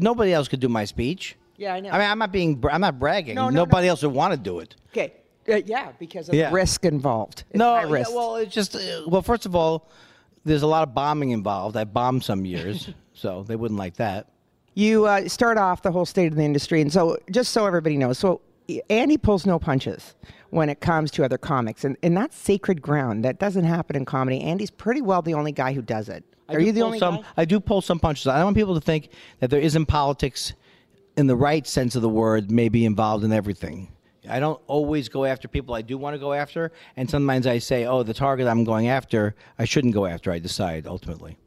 [0.00, 1.36] Nobody else could do my speech.
[1.56, 1.90] Yeah, I know.
[1.90, 3.34] I mean, I'm not being, bra- I'm not bragging.
[3.34, 4.74] No, no, Nobody else would want to do it.
[4.90, 5.12] Okay.
[5.48, 6.48] Uh, yeah, because of Yeah.
[6.48, 7.44] the risk involved.
[7.50, 8.10] It's no, high yeah, risk.
[8.14, 9.88] well, it's just, uh, well, first of all,
[10.44, 11.76] there's a lot of bombing involved.
[11.76, 14.28] I bombed some years, so they wouldn't like that.
[14.74, 17.96] You uh, start off the whole state of the industry, and so just so everybody
[17.96, 18.40] knows, so
[18.88, 20.14] Andy pulls no punches
[20.50, 23.24] when it comes to other comics, and, and that's sacred ground.
[23.24, 24.40] That doesn't happen in comedy.
[24.40, 26.24] Andy's pretty well the only guy who does it.
[26.52, 27.22] I Are do you the pull only some, guy?
[27.38, 28.26] I do pull some punches.
[28.26, 29.08] I don't want people to think
[29.40, 30.52] that there isn't politics
[31.16, 33.88] in the right sense of the word, maybe involved in everything.
[34.30, 37.58] I don't always go after people I do want to go after, and sometimes I
[37.58, 41.38] say, "Oh, the target I'm going after, I shouldn't go after." I decide ultimately.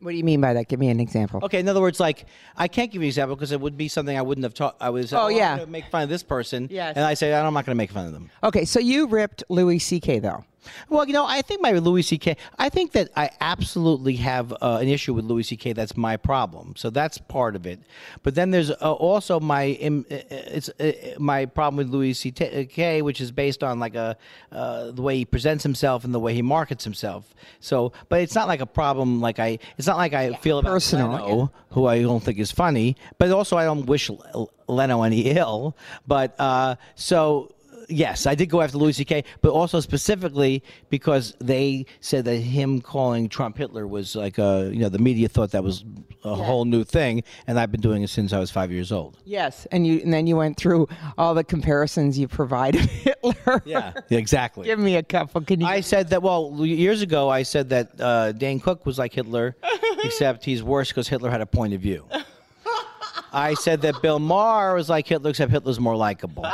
[0.00, 0.68] What do you mean by that?
[0.68, 1.40] Give me an example.
[1.42, 3.88] Okay, in other words, like I can't give you an example because it would be
[3.88, 4.76] something I wouldn't have taught.
[4.80, 5.64] I was, Oh, I'm yeah.
[5.66, 6.96] make fun of this person, Yes.
[6.96, 8.30] and I say I'm not going to make fun of them.
[8.44, 10.18] Okay, so you ripped Louis C.K.
[10.20, 10.44] though.
[10.88, 12.36] Well, you know, I think my Louis C.K.
[12.58, 15.72] I think that I absolutely have uh, an issue with Louis C.K.
[15.72, 16.74] That's my problem.
[16.76, 17.80] So that's part of it.
[18.22, 23.02] But then there's uh, also my im- uh, it's uh, my problem with Louis C.K.,
[23.02, 24.16] which is based on like a
[24.52, 27.34] uh, the way he presents himself and the way he markets himself.
[27.60, 29.20] So, but it's not like a problem.
[29.20, 32.52] Like I, it's not like I feel about personal, Leno, who I don't think is
[32.52, 32.96] funny.
[33.18, 35.76] But also, I don't wish L- Leno any ill.
[36.06, 37.52] But uh, so
[37.88, 42.80] yes, I did go after Louis C.K., but also specifically because they said that him
[42.80, 45.84] calling Trump Hitler was like a, you know, the media thought that was
[46.24, 49.18] a whole new thing, and I've been doing it since I was five years old.
[49.24, 53.62] Yes, and you and then you went through all the comparisons you provided Hitler.
[53.64, 54.64] Yeah, exactly.
[54.64, 55.40] Give me a couple.
[55.42, 55.66] Can you?
[55.66, 56.22] I said that.
[56.22, 59.56] Well, years ago, I said that uh, Dane Cook was like Hitler,
[60.04, 62.06] except he's worse because Hitler had a point of view.
[63.32, 66.46] I said that Bill Maher was like Hitler, except Hitler's more likable.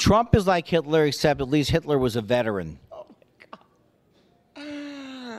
[0.00, 2.78] Trump is like Hitler, except at least Hitler was a veteran.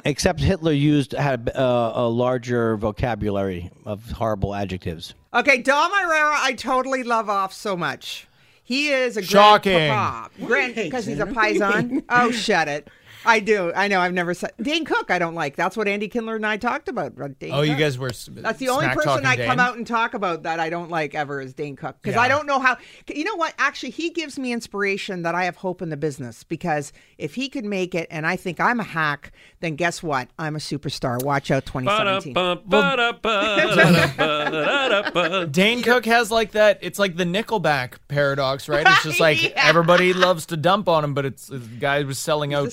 [0.05, 5.13] Except Hitler used had uh, a larger vocabulary of horrible adjectives.
[5.33, 8.27] Okay, Dom Irrera, I totally love off so much.
[8.63, 9.73] He is a Shocking.
[9.73, 10.29] grandpapa.
[10.45, 12.03] Grand because he's a paisan.
[12.09, 12.87] oh, shut it.
[13.25, 13.71] I do.
[13.75, 13.99] I know.
[13.99, 15.11] I've never said Dane Cook.
[15.11, 15.55] I don't like.
[15.55, 17.13] That's what Andy Kindler and I talked about.
[17.21, 18.09] uh, Dane Oh, you guys were.
[18.09, 20.89] s- That's the only person talking I come out and talk about that I don't
[20.89, 22.21] like ever is Dane Cook because Yeah.
[22.21, 22.77] I don't know how.
[23.07, 23.53] You know what?
[23.57, 27.49] Actually, he gives me inspiration that I have hope in the business because if he
[27.49, 30.29] could make it, and I think I'm a hack, then guess what?
[30.39, 31.23] I'm a superstar.
[31.23, 32.33] Watch out, 2017.
[35.51, 36.79] Dane Cook has like that.
[36.81, 38.85] It's like the Nickelback paradox, right?
[38.87, 42.53] It's just like everybody loves to dump on him, but it's the guy was selling
[42.53, 42.71] out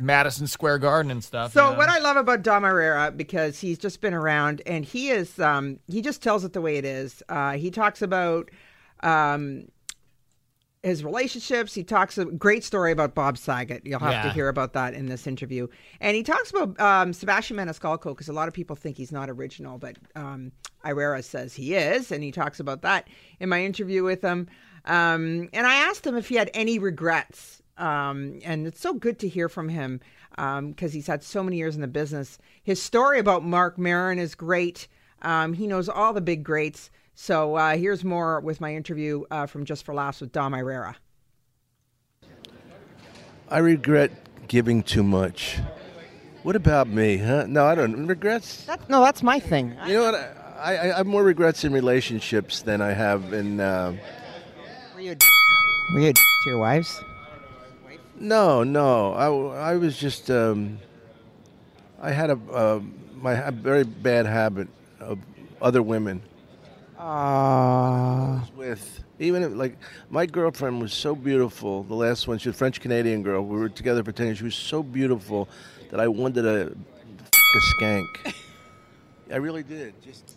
[0.00, 1.52] Madison Square Garden and stuff.
[1.52, 1.76] So yeah.
[1.76, 5.78] what I love about Dom Irrera because he's just been around and he is um,
[5.86, 7.22] he just tells it the way it is.
[7.28, 8.50] Uh, he talks about
[9.02, 9.68] um,
[10.82, 11.74] his relationships.
[11.74, 13.82] He talks a great story about Bob Saget.
[13.84, 15.68] You'll have to hear about that in this interview.
[16.00, 19.28] And he talks about um, Sebastian Maniscalco because a lot of people think he's not
[19.28, 20.52] original, but um,
[20.84, 23.08] Irrera says he is, and he talks about that
[23.40, 24.48] in my interview with him.
[24.86, 27.59] Um, and I asked him if he had any regrets.
[27.80, 30.00] Um, and it's so good to hear from him
[30.36, 32.38] because he's had so many years in the business.
[32.62, 34.86] His story about Marc Maron is great.
[35.22, 36.90] Um, he knows all the big greats.
[37.14, 40.94] So uh, here's more with my interview uh, from Just for Laughs with Dom Irrera.
[43.48, 44.12] I regret
[44.46, 45.58] giving too much.
[46.42, 47.46] What about me, huh?
[47.48, 48.06] No, I don't.
[48.06, 48.64] Regrets?
[48.64, 49.76] That, no, that's my thing.
[49.86, 50.14] You know what?
[50.14, 53.60] I, I, I have more regrets in relationships than I have in.
[53.60, 53.96] Uh,
[54.94, 55.16] Were you,
[55.92, 57.02] were you to your wives?
[58.20, 59.12] No, no.
[59.14, 60.30] I, I was just.
[60.30, 60.78] Um,
[62.00, 62.80] I had a uh,
[63.16, 64.68] my very bad habit
[65.00, 65.18] of
[65.60, 66.22] other women.
[66.98, 69.76] Uh, with even if, like
[70.10, 71.82] my girlfriend was so beautiful.
[71.82, 73.42] The last one, she was a French Canadian girl.
[73.42, 74.38] We were together for ten years.
[74.38, 75.48] She was so beautiful
[75.90, 76.76] that I wanted to
[77.18, 78.34] f- a skank.
[79.32, 79.94] I really did.
[80.02, 80.36] Just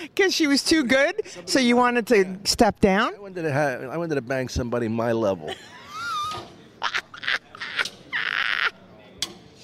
[0.00, 3.14] Because she was too good, so you wanted to step down?
[3.14, 5.52] I wanted to have, I wanted to bang somebody my level.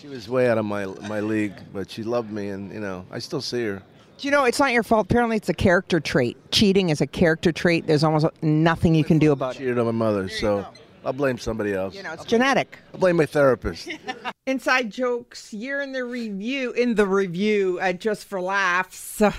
[0.06, 3.04] She was way out of my my league, but she loved me, and you know
[3.10, 3.82] I still see her.
[4.18, 5.06] Do you know it's not your fault?
[5.10, 6.36] Apparently, it's a character trait.
[6.52, 7.88] Cheating is a character trait.
[7.88, 9.58] There's almost nothing you can do about it.
[9.58, 10.64] Cheated on my mother, so
[11.04, 11.94] I'll blame somebody else.
[11.94, 12.78] You know, it's genetic.
[12.94, 13.88] I'll blame my therapist.
[14.46, 15.52] Inside jokes.
[15.52, 16.70] You're in the review.
[16.72, 19.20] In the review at Just for Laughs.
[19.20, 19.32] Uh,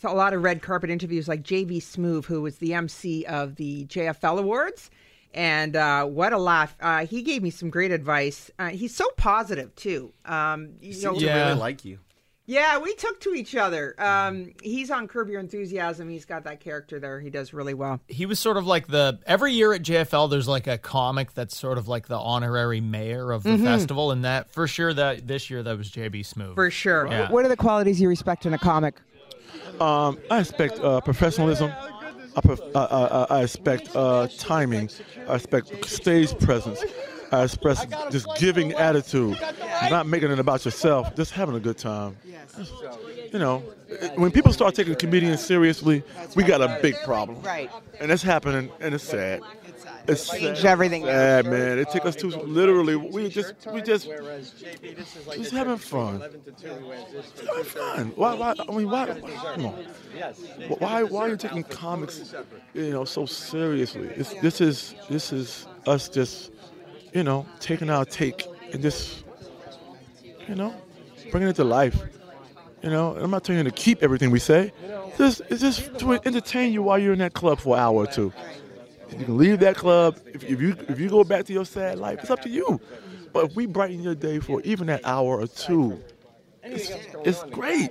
[0.00, 3.56] so a lot of red carpet interviews, like JB Smoove, who was the MC of
[3.56, 4.90] the JFL Awards.
[5.32, 6.76] And uh, what a laugh!
[6.80, 8.50] Uh, he gave me some great advice.
[8.58, 10.12] Uh, he's so positive too.
[10.24, 11.98] Um, you know, Seems to really like you.
[12.46, 13.94] Yeah, we took to each other.
[14.02, 16.08] Um, he's on Curb Your Enthusiasm.
[16.08, 17.20] He's got that character there.
[17.20, 18.00] He does really well.
[18.08, 21.56] he was sort of like the every year at JFL there's like a comic that's
[21.56, 23.62] sort of like the honorary mayor of the Mhm.
[23.62, 27.06] festival and that for sure that this year that was JB Smoove For sure.
[27.06, 27.30] Yeah.
[27.30, 28.96] What are the qualities you respect in a comic?
[29.80, 31.70] Um, I expect uh, professionalism.
[31.70, 31.99] I,
[32.74, 34.90] I expect uh, timing.
[35.28, 36.82] I expect stage presence.
[37.32, 39.38] I express just giving attitude,
[39.88, 42.16] not making it about yourself, just having a good time.
[43.32, 43.58] You know,
[44.16, 46.02] when people start taking comedians seriously,
[46.34, 47.40] we got a big problem.
[47.42, 47.70] Right.
[48.00, 49.42] And it's happening, and it's sad.
[50.08, 51.04] It's Changed sad, everything.
[51.04, 51.78] sad, man.
[51.78, 52.96] It took us to literally.
[52.96, 56.20] We just, we just, just having fun.
[56.20, 58.12] Having fun.
[58.16, 58.34] Why?
[58.34, 58.54] Why?
[58.58, 59.06] I mean, why?
[59.54, 59.84] Come on.
[60.78, 61.02] Why?
[61.02, 62.34] Why are you taking comics,
[62.74, 64.08] you know, so seriously?
[64.08, 66.50] This, this is, this is us just,
[67.12, 69.24] you know, taking our take and just,
[70.48, 70.74] you know,
[71.30, 72.00] bringing it to life.
[72.82, 74.72] You know, I'm not telling you to keep everything we say.
[75.18, 78.06] Just, it's just to entertain you while you're in that club for an hour or
[78.06, 78.32] two.
[79.18, 80.18] You can leave that club.
[80.26, 82.80] If, if you if you go back to your sad life, it's up to you.
[83.32, 86.02] But if we brighten your day for even that hour or two,
[86.62, 86.90] it's,
[87.24, 87.90] it's great.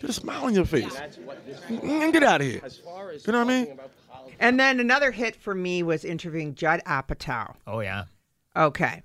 [0.00, 0.94] Get a smile on your face.
[1.68, 2.60] And get out of here.
[3.26, 3.78] You know what I mean?
[4.40, 7.54] And then another hit for me was interviewing Judd Apatow.
[7.66, 8.04] Oh yeah.
[8.56, 9.02] Okay.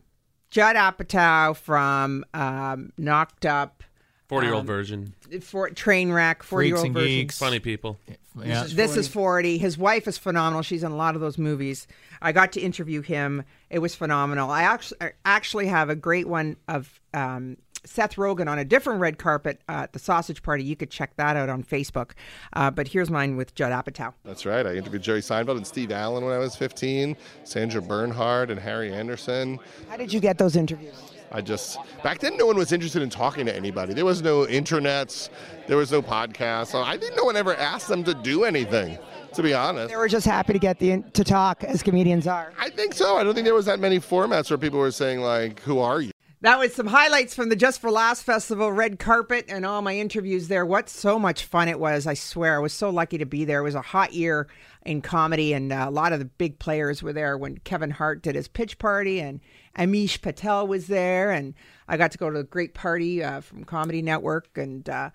[0.50, 3.84] Judd Apatow from um, Knocked Up.
[4.28, 5.16] 40 year old um, version.
[5.42, 7.08] For Trainwreck, Forty-year-old version.
[7.08, 7.38] Geeks.
[7.38, 8.00] Funny people.
[8.42, 8.66] Yeah.
[8.68, 9.58] This is 40.
[9.58, 10.64] His wife is phenomenal.
[10.64, 11.88] She's in a lot of those movies.
[12.22, 13.44] I got to interview him.
[13.70, 14.50] It was phenomenal.
[14.50, 19.18] I actually, actually have a great one of um, Seth Rogen on a different red
[19.18, 20.64] carpet uh, at the Sausage Party.
[20.64, 22.12] You could check that out on Facebook.
[22.54, 24.14] Uh, but here's mine with Judd Apatow.
[24.24, 24.66] That's right.
[24.66, 28.94] I interviewed Jerry Seinfeld and Steve Allen when I was 15, Sandra Bernhard and Harry
[28.94, 29.60] Anderson.
[29.90, 31.13] How did you get those interviews?
[31.34, 33.94] I just back then no one was interested in talking to anybody.
[33.94, 35.30] There was no internets,
[35.68, 36.68] there was no podcast.
[36.68, 38.98] So I think no one ever asked them to do anything.
[39.34, 42.54] To be honest, They were just happy to get the to talk as comedians are.
[42.60, 43.18] I think so.
[43.18, 46.02] I don't think there was that many formats where people were saying like, "Who are
[46.02, 49.82] you?" That was some highlights from the Just for Laughs Festival red carpet and all
[49.82, 50.68] my interviews there.
[50.68, 52.06] What so much fun it was!
[52.06, 53.62] I swear, I was so lucky to be there.
[53.62, 54.48] It was a hot year
[54.86, 58.22] in comedy, and uh, a lot of the big players were there when Kevin Hart
[58.22, 59.40] did his pitch party, and
[59.78, 61.54] Amish Patel was there, and
[61.88, 65.10] I got to go to a great party uh, from Comedy Network, and uh,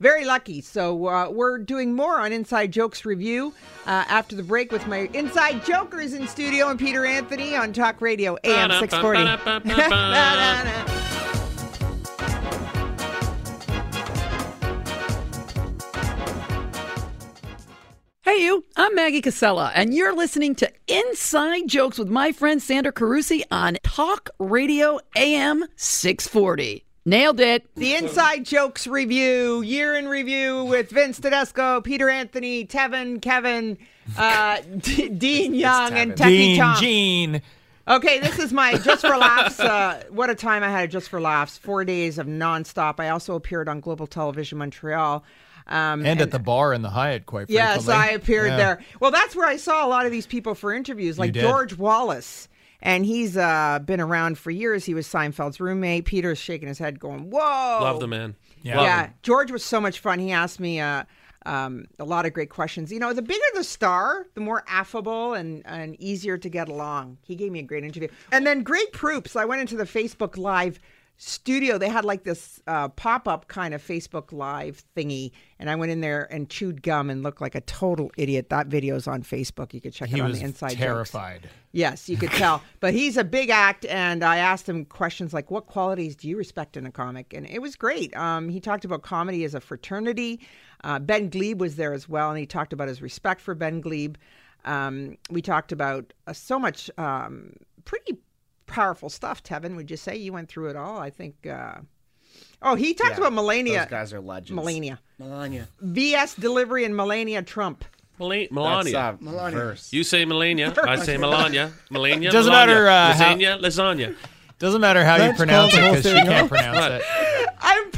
[0.00, 0.60] very lucky.
[0.60, 3.54] So uh, we're doing more on Inside Jokes review
[3.86, 8.00] uh, after the break with my Inside Jokers in studio and Peter Anthony on Talk
[8.00, 9.24] Radio AM six forty.
[18.24, 18.64] Hey, you.
[18.74, 23.76] I'm Maggie Cassella, and you're listening to Inside Jokes with my friend Sandra Carusi on
[23.82, 26.82] Talk Radio AM 640.
[27.04, 27.68] Nailed it.
[27.74, 33.76] The Inside Jokes review, year in review with Vince Tedesco, Peter Anthony, Tevin, Kevin,
[34.16, 36.76] uh, D- Dean Young, and Techie Dean, Tom.
[36.80, 37.42] Gene.
[37.86, 39.60] Okay, this is my Just for Laughs.
[39.60, 41.58] Uh, what a time I had at Just for Laughs.
[41.58, 43.00] Four days of nonstop.
[43.00, 45.24] I also appeared on Global Television Montreal.
[45.66, 47.54] Um, And, at the bar in the Hyatt, quite frankly.
[47.54, 48.08] Yes, frequently.
[48.08, 48.56] I appeared Yeah.
[48.56, 48.80] there.
[49.00, 51.32] Well, that's where I saw a lot of these people for interviews, like.
[51.32, 52.48] George Wallace.
[52.84, 54.84] And he's uh, been around for years.
[54.84, 56.04] He was Seinfeld's roommate.
[56.04, 57.38] Peter's shaking his head, going, "Whoa,
[57.80, 58.34] Love the man.
[58.62, 59.14] Yeah, Love him.
[59.22, 60.18] George was so much fun.
[60.18, 61.04] He asked me uh,
[61.46, 62.90] um, a lot of great questions.
[62.90, 67.18] You know, the bigger the star, the more affable and, and easier to get along.
[67.22, 68.08] He gave me a great interview.
[68.32, 70.80] And then Greg Proops, I went into the Facebook Live
[71.22, 71.78] studio.
[71.78, 75.30] They had like this uh, pop up kind of Facebook Live thingy.
[75.58, 78.48] And I went in there and chewed gum and looked like a total idiot.
[78.48, 79.72] That video's on Facebook.
[79.72, 80.80] You could check He it on the Inside Jokes.
[80.80, 81.48] terrified.
[81.70, 82.60] Yes, you could tell.
[82.80, 86.36] but he's a big act, and I asked him questions like, "What qualities do you
[86.36, 88.14] respect in a comic?" And it was great.
[88.16, 90.40] Um, he talked about comedy as a fraternity.
[90.84, 93.80] Uh, ben Gleib was there as well, and he talked about his respect for Ben
[93.80, 94.16] Gleib.
[94.64, 97.54] Um, we talked about uh, so much um,
[97.84, 98.18] pretty
[98.72, 99.42] powerful stuff.
[99.42, 100.98] Tevin, would you say you went through it all?
[100.98, 101.46] I think.
[101.46, 101.74] Uh,
[102.62, 103.80] oh, he talked Yeah, about Melania.
[103.80, 104.52] Those guys are legends.
[104.52, 105.00] Melania.
[105.18, 105.68] Melania.
[105.80, 107.84] VS delivery and Melania Trump.
[108.18, 108.98] Mela- Melania.
[108.98, 109.58] Uh, Melania.
[109.58, 109.92] verse.
[109.92, 110.74] You say Melania.
[110.82, 111.72] I say Melania.
[111.90, 112.30] Melania.
[112.30, 112.74] Doesn't Melania.
[112.74, 113.60] matter, uh, how- lasagna.
[113.60, 114.16] lasagna.
[114.58, 117.02] Doesn't matter how you pronounce it because she can't pronounce it.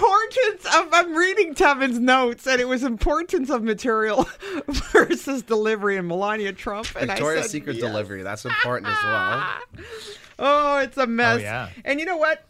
[0.04, 4.28] Importance of I'm reading Tevin's notes and it was importance of material
[4.68, 7.84] versus delivery and Melania Trump and Victoria's I said, Secret yes.
[7.84, 8.22] delivery.
[8.22, 9.44] That's important as well.
[10.36, 11.38] Oh, it's a mess.
[11.38, 11.68] Oh, yeah.
[11.84, 12.44] And you know what?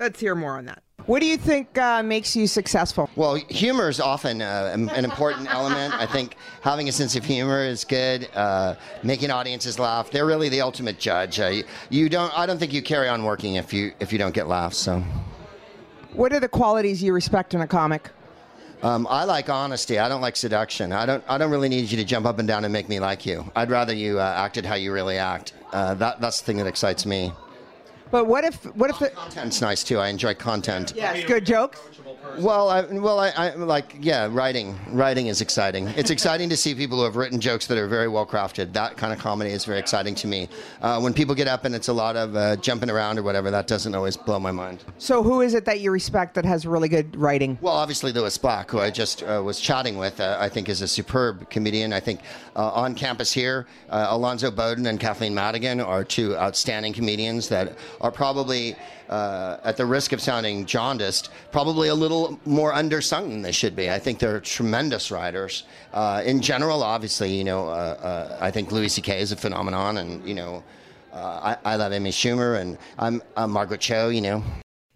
[0.00, 0.82] Let's hear more on that.
[1.06, 3.08] What do you think uh, makes you successful?
[3.14, 5.94] Well, humor is often uh, an an important element.
[5.94, 8.28] I think having a sense of humor is good.
[8.34, 8.74] Uh,
[9.04, 11.38] making audiences laugh, they're really the ultimate judge.
[11.38, 12.36] Uh, you don't.
[12.36, 14.76] I don't think you carry on working if you if you don't get laughs.
[14.76, 15.04] So.
[16.14, 18.08] What are the qualities you respect in a comic?
[18.84, 19.98] Um, I like honesty.
[19.98, 20.92] I don't like seduction.
[20.92, 21.24] I don't.
[21.26, 23.50] I don't really need you to jump up and down and make me like you.
[23.56, 25.54] I'd rather you uh, acted how you really act.
[25.72, 27.32] Uh, that that's the thing that excites me.
[28.14, 29.98] But what if what if the Content's nice too.
[29.98, 30.92] I enjoy content.
[30.94, 31.80] Yes, good jokes.
[32.38, 34.78] Well, I, well, I, I like yeah, writing.
[34.88, 35.88] Writing is exciting.
[35.88, 38.72] It's exciting to see people who have written jokes that are very well crafted.
[38.72, 40.48] That kind of comedy is very exciting to me.
[40.82, 43.50] Uh, when people get up and it's a lot of uh, jumping around or whatever,
[43.50, 44.84] that doesn't always blow my mind.
[44.98, 47.56] So who is it that you respect that has really good writing?
[47.60, 50.82] Well, obviously Lewis Black, who I just uh, was chatting with, uh, I think is
[50.82, 51.92] a superb comedian.
[51.92, 52.20] I think
[52.56, 57.76] uh, on campus here, uh, Alonzo Bodden and Kathleen Madigan are two outstanding comedians that
[58.04, 58.76] are probably,
[59.08, 63.74] uh, at the risk of sounding jaundiced, probably a little more undersung than they should
[63.74, 63.90] be.
[63.90, 65.64] I think they're tremendous writers.
[65.94, 69.20] Uh, in general, obviously, you know, uh, uh, I think Louis C.K.
[69.20, 70.62] is a phenomenon, and you know.
[71.14, 74.08] Uh, I, I love Amy Schumer, and I'm, I'm Margaret Cho.
[74.08, 74.44] You know,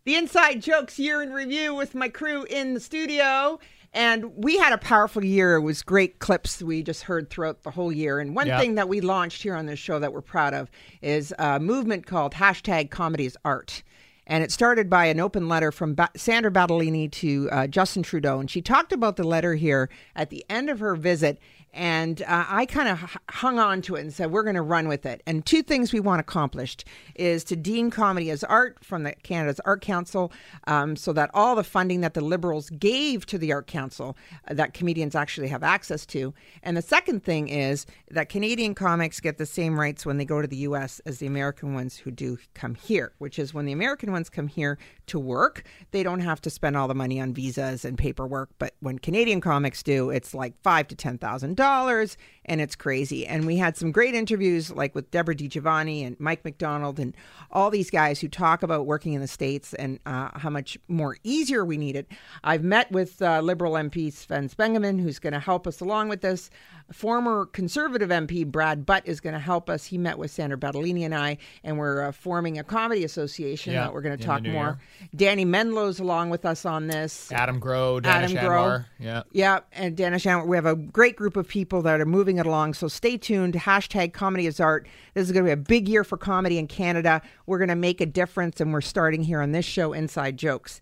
[0.05, 3.61] The Inside Jokes Year in Review with my crew in the studio.
[3.95, 5.57] And we had a powerful year.
[5.57, 8.19] It was great clips we just heard throughout the whole year.
[8.21, 8.61] And one Yeah.
[8.61, 10.71] thing that we launched here on this show that we're proud of
[11.01, 13.83] is a movement called hashtag comedy is art.
[14.27, 18.39] And it started by an open letter from ba- Sandra Battaglini to uh, Justin Trudeau.
[18.41, 21.39] And she talked about the letter here at the end of her visit.
[21.75, 24.63] And uh, I kind of h- hung on to it and said, we're going to
[24.63, 25.23] run with it.
[25.27, 29.61] And two things we want accomplished is to deem comedy as art from the Canada's
[29.65, 30.33] Art Council
[30.67, 34.17] um, so that all the funding that the Liberals gave to the Art Council
[34.49, 36.33] uh, that comedians actually have access to.
[36.63, 40.41] And the second thing is that Canadian comics get the same rights when they go
[40.41, 41.01] to the U.S.
[41.05, 44.49] as the American ones who do come here, which is when the American ones come
[44.49, 48.51] here to work, they don't have to spend all the money on visas and paperwork.
[48.59, 53.27] But when Canadian comics do, it's like five to ten thousand dollars, and it's crazy.
[53.27, 57.15] And we had some great interviews, like with Deborah DiGiovanni and Mike MacDonald, and
[57.51, 61.17] all these guys who talk about working in the states and uh, how much more
[61.25, 62.07] easier we need it.
[62.45, 66.21] I've met with uh, Liberal MP Sven Spengemann, who's going to help us along with
[66.21, 66.49] this.
[66.93, 69.85] Former Conservative MP Brad Butt is going to help us.
[69.85, 73.85] He met with Sandra Battaglini and I, and we're uh, forming a comedy association Yeah,
[73.85, 74.53] that we're going to talk more.
[74.53, 74.79] year.
[75.15, 77.31] Danny Menlow's along with us on this.
[77.31, 78.85] Adam Growe, Danish Adam Growe.
[78.99, 79.23] Yeah.
[79.33, 80.47] Yeah, and Danish Anwar.
[80.47, 82.75] We have a great group of people that are moving it along.
[82.75, 83.55] So stay tuned.
[83.55, 84.89] Hashtag comedy is art.
[85.15, 87.21] This is going to be a big year for comedy in Canada.
[87.47, 90.81] We're going to make a difference, and we're starting here on this show, Inside Jokes.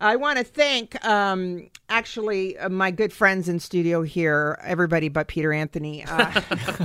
[0.00, 5.28] I want to thank um, actually uh, my good friends in studio here, everybody but
[5.28, 6.04] Peter Anthony.
[6.04, 6.40] Uh,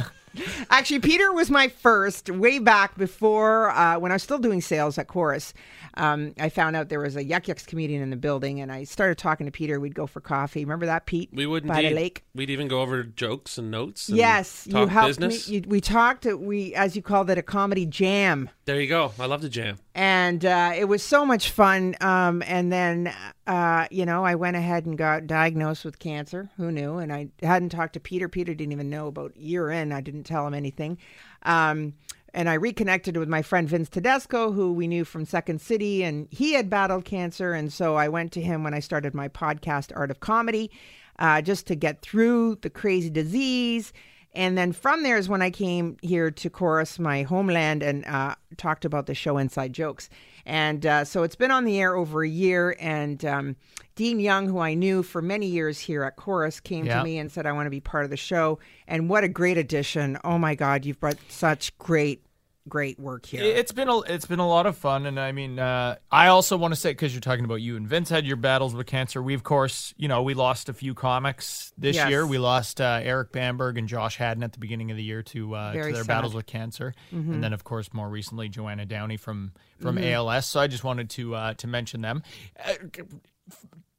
[0.70, 4.98] Actually, Peter was my first way back before uh, when I was still doing sales
[4.98, 5.54] at Chorus.
[5.96, 8.84] Um, I found out there was a Yuk Yuk's comedian in the building, and I
[8.86, 9.80] started talking to Peter.
[9.80, 10.66] We'd go for coffee.
[10.66, 11.30] Remember that, Pete?
[11.32, 12.24] We would by the lake.
[12.34, 14.10] We'd even go over jokes and notes.
[14.10, 15.48] And Yes, you helped business.
[15.48, 15.58] me.
[15.58, 16.26] You, we talked.
[16.26, 18.50] We, as you called it, a comedy jam.
[18.66, 19.12] There you go.
[19.20, 19.78] I love the jam.
[19.96, 21.96] And uh, it was so much fun.
[22.02, 23.14] Um, and then,
[23.46, 26.50] uh, you know, I went ahead and got diagnosed with cancer.
[26.58, 26.98] Who knew?
[26.98, 28.28] And I hadn't talked to Peter.
[28.28, 29.92] Peter didn't even know about year in.
[29.92, 30.98] I didn't tell him anything.
[31.44, 31.94] Um,
[32.34, 36.28] and I reconnected with my friend Vince Tedesco, who we knew from Second City, and
[36.32, 37.54] he had battled cancer.
[37.54, 40.72] And so I went to him when I started my podcast, Art of Comedy,
[41.20, 43.94] uh, just to get through the crazy disease.
[44.36, 48.36] And then from there is when I came here to Chorus, my homeland, and uh,
[48.58, 50.10] talked about the show Inside Jokes.
[50.46, 52.76] And uh, so it's been on the air over a year.
[52.80, 53.56] And um,
[53.96, 56.98] Dean Young, who I knew for many years here at Chorus, came Yeah.
[56.98, 58.58] to me and said, I want to be part of the show.
[58.88, 60.18] And what a great addition.
[60.24, 62.26] Oh my God, you've brought such great,
[62.70, 63.44] great work here.
[63.44, 66.56] It's been a it's been a lot of fun, and I mean, uh, I also
[66.58, 69.22] want to say because you're talking about you and Vince had your battles with cancer.
[69.22, 72.10] We of course, you know, we lost a few comics this Yes.
[72.10, 72.26] year.
[72.26, 75.56] We lost uh, Eric Bamberg and Josh Haddon at the beginning of the year to
[75.56, 76.08] uh, to their sad.
[76.08, 77.34] battles with cancer, Mhm.
[77.34, 80.14] and then of course more recently Joanna Downey from from Mhm.
[80.14, 80.46] ALS.
[80.48, 82.24] So I just wanted to uh, to mention them.
[82.66, 82.74] Uh,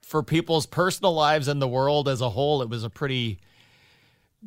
[0.02, 3.40] for people's personal lives and the world as a whole, it was a pretty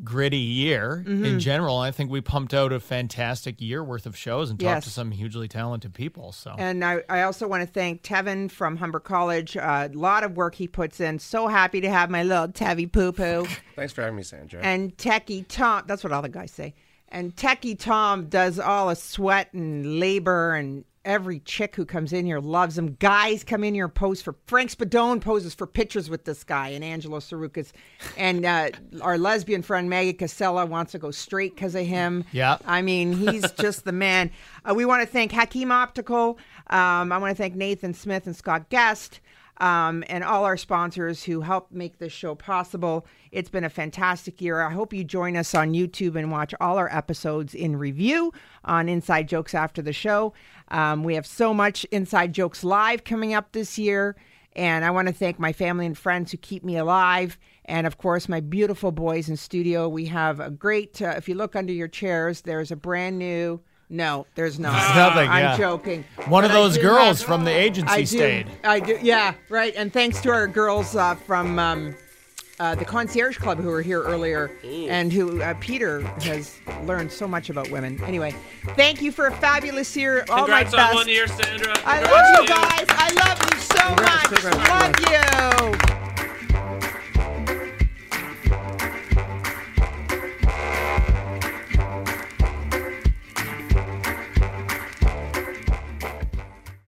[0.04, 1.40] gritty year in Mhm.
[1.40, 1.78] general.
[1.78, 4.84] I think we pumped out a fantastic year worth of shows and talked Yes.
[4.84, 6.32] to some hugely talented people.
[6.32, 9.56] So And I, I also want to thank Tevin from Humber College.
[9.56, 11.18] A lot of work he puts in.
[11.20, 13.48] So happy to have my little Tevy poo poo.
[13.76, 14.62] Thanks for having me, Sandra.
[14.62, 16.76] and Techie Tom, that's what all the guys say.
[17.10, 22.26] And Techie Tom does all the sweat and labor, and every chick who comes in
[22.26, 22.96] here loves him.
[23.00, 26.70] Guys come in here, and pose for Frank Spadone poses for pictures with this guy,
[26.70, 27.72] and Angelo Tsarouchas.
[28.18, 28.70] And uh,
[29.02, 32.26] our lesbian friend Maggie Cassella wants to go straight because of him.
[32.32, 32.58] Yeah.
[32.66, 34.30] I mean, he's just the man.
[34.64, 36.38] Uh, we want to thank Hakim Optical.
[36.70, 39.22] Um, I want to thank Nathan Smith and Scott Guest
[39.60, 43.06] um, and all our sponsors who help make this show possible.
[43.32, 44.62] It's been a fantastic year.
[44.62, 48.32] I hope you join us on YouTube and watch all our episodes in review
[48.64, 50.34] on Inside Jokes after the show.
[50.70, 54.16] Um, we have so much Inside Jokes Live coming up this year.
[54.56, 57.38] And I want to thank my family and friends who keep me alive.
[57.66, 59.88] And of course, my beautiful boys in studio.
[59.88, 63.62] We have a great, uh, if you look under your chairs, there's a brand new.
[63.90, 64.74] No, there's not.
[64.74, 65.58] There's nothing, I'm yeah.
[65.58, 66.04] joking.
[66.28, 68.48] One of But I those girls have- from the agency I do, stayed.
[68.64, 69.00] I do.
[69.02, 69.74] Yeah, right.
[69.78, 71.96] And thanks to our girls uh, from um,
[72.60, 77.28] uh, the Concierge Club who were here earlier, and who uh, Peter has learned so
[77.30, 78.04] much about women.
[78.04, 78.36] Anyway,
[78.76, 80.26] thank you for a fabulous year.
[80.30, 80.90] All my Congrats best.
[80.90, 81.74] on one year, Sandra.
[81.86, 82.86] I love you guys.
[82.90, 85.72] I love you so much.
[85.80, 85.97] Love you.